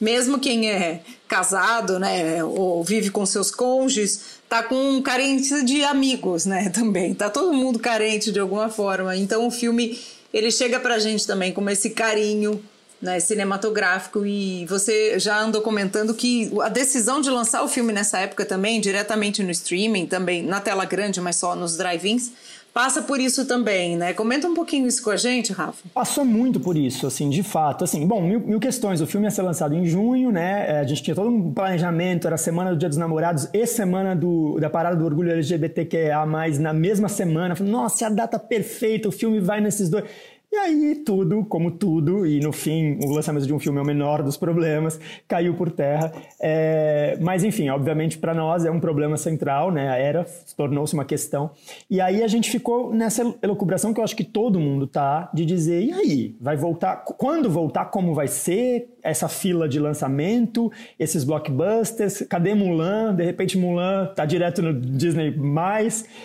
[0.00, 6.46] Mesmo quem é casado, né, ou vive com seus cônjuges, tá com carência de amigos,
[6.46, 7.14] né, também.
[7.14, 9.14] Tá todo mundo carente de alguma forma.
[9.14, 9.98] Então o filme
[10.32, 12.62] ele chega pra gente também com esse carinho
[13.00, 18.18] né, cinematográfico e você já andou comentando que a decisão de lançar o filme nessa
[18.18, 22.32] época também, diretamente no streaming, também na tela grande, mas só nos drive-ins,
[22.78, 24.12] passa por isso também, né?
[24.12, 25.88] Comenta um pouquinho isso com a gente, Rafa.
[25.92, 27.82] Passou muito por isso, assim, de fato.
[27.82, 29.00] Assim, bom, mil, mil questões.
[29.00, 30.64] O filme ia ser lançado em junho, né?
[30.70, 34.14] É, a gente tinha todo um planejamento, era semana do Dia dos Namorados e semana
[34.14, 36.24] do, da parada do orgulho LGBTQIA+,
[36.60, 37.56] na mesma semana.
[37.60, 40.04] Nossa, é a data perfeita, o filme vai nesses dois
[40.50, 43.84] E aí tudo, como tudo, e no fim o lançamento de um filme é o
[43.84, 46.10] menor dos problemas, caiu por terra.
[46.40, 49.90] É, mas enfim, obviamente para nós é um problema central, né?
[49.90, 50.26] A era
[50.56, 51.50] tornou-se uma questão.
[51.90, 55.44] E aí a gente ficou nessa elucubração que eu acho que todo mundo tá de
[55.44, 56.96] dizer, e aí, vai voltar?
[57.04, 58.94] Quando voltar, como vai ser?
[59.00, 63.14] Essa fila de lançamento, esses blockbusters, cadê Mulan?
[63.14, 65.34] De repente Mulan tá direto no Disney+,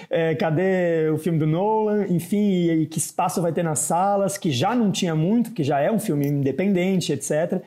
[0.09, 2.07] é, cadê o filme do Nolan?
[2.07, 4.12] Enfim, e que espaço vai ter na sala?
[4.13, 7.61] Salas, que já não tinha muito, que já é um filme independente, etc.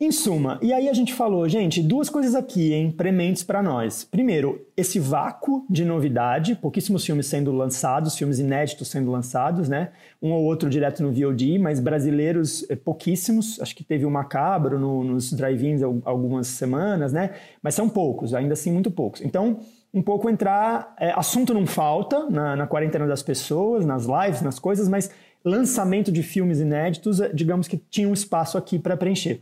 [0.00, 4.04] Em suma, e aí a gente falou, gente, duas coisas aqui, hein, prementes para nós.
[4.04, 9.90] Primeiro, esse vácuo de novidade, pouquíssimos filmes sendo lançados, filmes inéditos sendo lançados, né?
[10.22, 13.60] Um ou outro direto no VOD, mas brasileiros eh, pouquíssimos.
[13.60, 17.32] Acho que teve o Macabro no, nos drive-ins algumas semanas, né?
[17.60, 19.20] Mas são poucos, ainda assim muito poucos.
[19.20, 19.58] Então,
[19.92, 20.94] um pouco entrar.
[20.98, 25.10] É, assunto não falta na, na quarentena das pessoas, nas lives, nas coisas, mas
[25.44, 29.40] lançamento de filmes inéditos, eh, digamos que tinha um espaço aqui para preencher.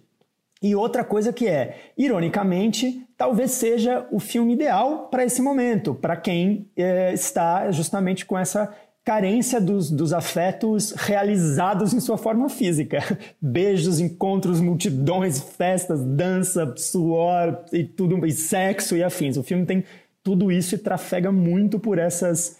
[0.62, 6.16] E outra coisa que é, ironicamente, talvez seja o filme ideal para esse momento, para
[6.16, 8.74] quem é, está justamente com essa
[9.04, 12.98] carência dos, dos afetos realizados em sua forma física.
[13.40, 19.36] Beijos, encontros, multidões, festas, dança, suor e tudo, e sexo e afins.
[19.36, 19.84] O filme tem
[20.24, 22.56] tudo isso e trafega muito por essas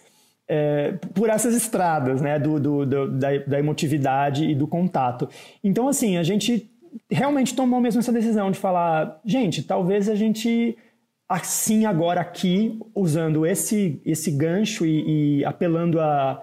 [0.47, 5.27] é, por essas estradas, né, do, do, do da, da, emotividade e do contato.
[5.63, 6.69] Então, assim, a gente
[7.09, 10.77] realmente tomou mesmo essa decisão de falar, gente, talvez a gente
[11.29, 16.41] assim agora aqui usando esse esse gancho e, e apelando a,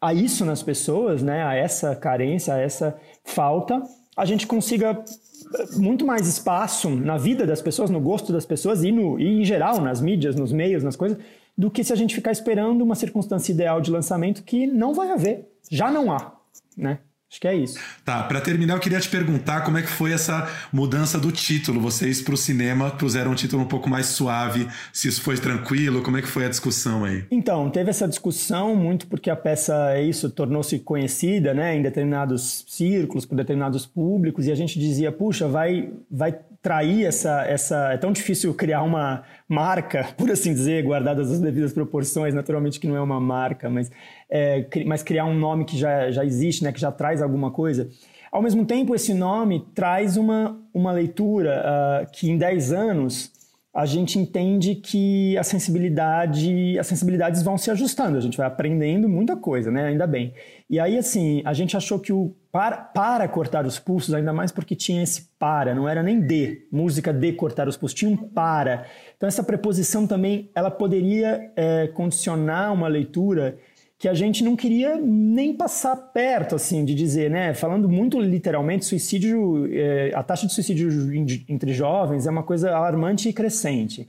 [0.00, 3.82] a isso nas pessoas, né, a essa carência, a essa falta,
[4.16, 5.02] a gente consiga
[5.76, 9.44] muito mais espaço na vida das pessoas, no gosto das pessoas e, no, e em
[9.44, 11.18] geral nas mídias, nos meios, nas coisas,
[11.56, 15.10] do que se a gente ficar esperando uma circunstância ideal de lançamento que não vai
[15.10, 15.48] haver.
[15.70, 16.32] Já não há,
[16.76, 16.98] né?
[17.34, 17.80] Acho que é isso.
[18.04, 21.80] Tá, para terminar, eu queria te perguntar como é que foi essa mudança do título.
[21.80, 26.00] Vocês para o cinema puseram um título um pouco mais suave, se isso foi tranquilo,
[26.00, 27.24] como é que foi a discussão aí?
[27.32, 32.64] Então, teve essa discussão muito porque a peça, é isso, tornou-se conhecida, né, em determinados
[32.68, 37.92] círculos, por determinados públicos, e a gente dizia, puxa, vai, vai trair essa, essa.
[37.92, 42.88] É tão difícil criar uma marca, por assim dizer, guardadas as devidas proporções, naturalmente que
[42.88, 43.90] não é uma marca, mas,
[44.30, 47.90] é, mas criar um nome que já, já existe, né, que já traz alguma coisa.
[48.32, 53.30] Ao mesmo tempo, esse nome traz uma, uma leitura uh, que em 10 anos
[53.74, 59.08] a gente entende que a sensibilidade, as sensibilidades vão se ajustando, a gente vai aprendendo
[59.08, 59.86] muita coisa, né?
[59.86, 60.32] Ainda bem.
[60.70, 64.52] E aí, assim, a gente achou que o para, para cortar os pulsos, ainda mais
[64.52, 68.16] porque tinha esse para, não era nem de, música de cortar os pulsos, tinha um
[68.16, 68.86] para.
[69.16, 73.58] Então, essa preposição também, ela poderia é, condicionar uma leitura
[73.98, 77.54] que a gente não queria nem passar perto, assim, de dizer, né?
[77.54, 80.90] Falando muito literalmente, suicídio, é, a taxa de suicídio
[81.48, 84.08] entre jovens é uma coisa alarmante e crescente.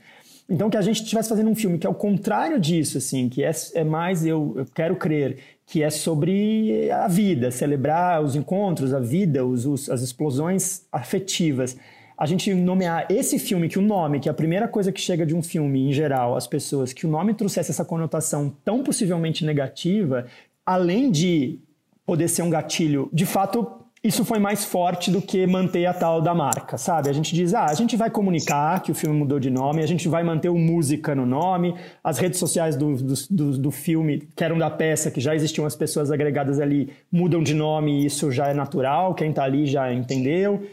[0.50, 3.44] Então, que a gente estivesse fazendo um filme que é o contrário disso, assim, que
[3.44, 8.94] é, é mais, eu, eu quero crer, que é sobre a vida, celebrar os encontros,
[8.94, 11.76] a vida, os, os, as explosões afetivas
[12.18, 15.26] a gente nomear esse filme, que o nome, que é a primeira coisa que chega
[15.26, 19.46] de um filme em geral, as pessoas, que o nome trouxesse essa conotação tão possivelmente
[19.46, 20.26] negativa,
[20.66, 21.60] além de
[22.06, 23.68] poder ser um gatilho, de fato,
[24.04, 27.10] isso foi mais forte do que manter a tal da marca, sabe?
[27.10, 29.88] A gente diz, ah, a gente vai comunicar que o filme mudou de nome, a
[29.88, 34.22] gente vai manter o música no nome, as redes sociais do, do, do, do filme,
[34.36, 38.06] que eram da peça, que já existiam as pessoas agregadas ali, mudam de nome e
[38.06, 40.64] isso já é natural, quem tá ali já entendeu.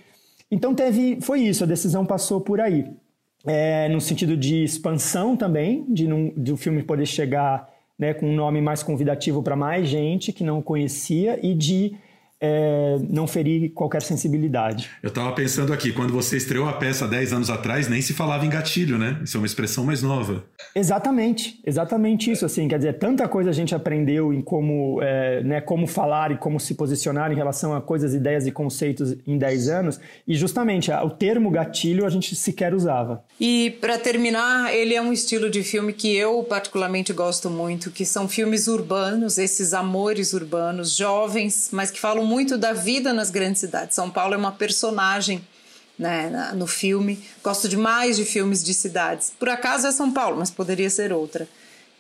[0.53, 2.85] Então teve, foi isso, a decisão passou por aí.
[3.47, 8.27] É, no sentido de expansão também, de, num, de o filme poder chegar né, com
[8.27, 11.97] um nome mais convidativo para mais gente que não conhecia e de
[12.43, 14.91] é, não ferir qualquer sensibilidade.
[15.01, 18.45] Eu estava pensando aqui, quando você estreou a peça 10 anos atrás, nem se falava
[18.45, 19.21] em gatilho, né?
[19.23, 20.45] Isso é uma expressão mais nova.
[20.75, 22.45] Exatamente, exatamente isso.
[22.45, 26.37] Assim, quer dizer, tanta coisa a gente aprendeu em como, é, né, como falar e
[26.37, 30.91] como se posicionar em relação a coisas, ideias e conceitos em 10 anos, e justamente
[30.91, 33.23] o termo gatilho a gente sequer usava.
[33.39, 38.05] E para terminar, ele é um estilo de filme que eu particularmente gosto muito, que
[38.05, 43.61] são filmes urbanos, esses amores urbanos, jovens, mas que falam muito da vida nas grandes
[43.61, 43.95] cidades.
[43.95, 45.47] São Paulo é uma personagem
[45.99, 47.23] né, no filme.
[47.45, 49.33] Gosto demais de filmes de cidades.
[49.39, 51.47] Por acaso é São Paulo, mas poderia ser outra.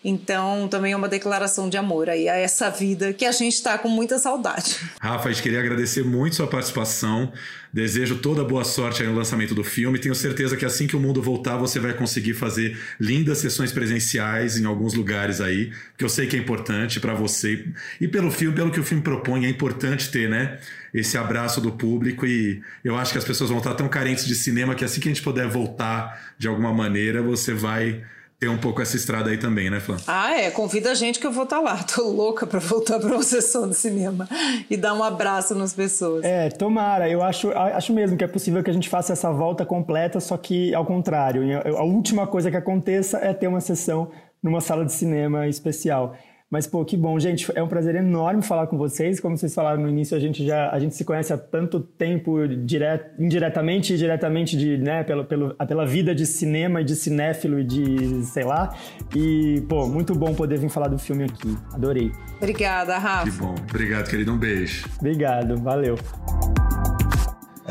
[0.05, 3.78] Então, também é uma declaração de amor aí a essa vida que a gente está
[3.78, 4.76] com muita saudade.
[5.00, 7.32] Rafa, a gente queria agradecer muito sua participação.
[7.72, 9.98] Desejo toda boa sorte no lançamento do filme.
[9.98, 14.59] Tenho certeza que assim que o mundo voltar, você vai conseguir fazer lindas sessões presenciais
[14.59, 17.64] em alguns lugares aí, que eu sei que é importante para você
[18.00, 20.59] e pelo filme, pelo que o filme propõe, é importante ter, né?
[20.92, 24.34] Esse abraço do público e eu acho que as pessoas vão estar tão carentes de
[24.34, 28.03] cinema que assim que a gente puder voltar de alguma maneira, você vai
[28.43, 29.99] ter um pouco essa estrada aí também, né, Flá?
[30.05, 30.51] Ah, é.
[30.51, 31.80] Convida a gente que eu vou estar lá.
[31.95, 34.28] Tô louca para voltar para uma sessão de cinema
[34.68, 36.24] e dar um abraço nas pessoas.
[36.24, 37.09] É, tomara.
[37.09, 40.36] Eu acho, acho mesmo que é possível que a gente faça essa volta completa, só
[40.36, 41.45] que ao contrário.
[41.78, 44.11] A última coisa que aconteça é ter uma sessão
[44.43, 46.16] numa sala de cinema especial.
[46.53, 47.50] Mas, pô, que bom, gente.
[47.55, 49.18] É um prazer enorme falar com vocês.
[49.18, 52.46] Como vocês falaram no início, a gente já a gente se conhece há tanto tempo,
[52.46, 57.59] diret, indiretamente e diretamente, de, né, pelo, pelo, pela vida de cinema e de cinéfilo
[57.59, 58.76] e de, sei lá.
[59.16, 61.57] E, pô, muito bom poder vir falar do filme aqui.
[61.72, 62.12] Adorei.
[62.36, 63.30] Obrigada, Rafa.
[63.30, 63.55] Que bom.
[63.70, 64.30] Obrigado, querido.
[64.30, 64.84] Um beijo.
[65.00, 65.57] Obrigado.
[65.57, 65.96] Valeu.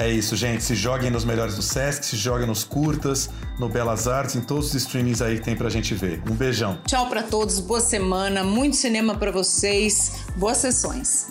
[0.01, 0.63] É isso, gente.
[0.63, 3.29] Se joguem nos melhores do Sesc, se joguem nos curtas,
[3.59, 6.23] no Belas Artes, em todos os streamings aí que tem pra gente ver.
[6.27, 6.79] Um beijão.
[6.87, 11.27] Tchau para todos, boa semana, muito cinema para vocês, boas sessões.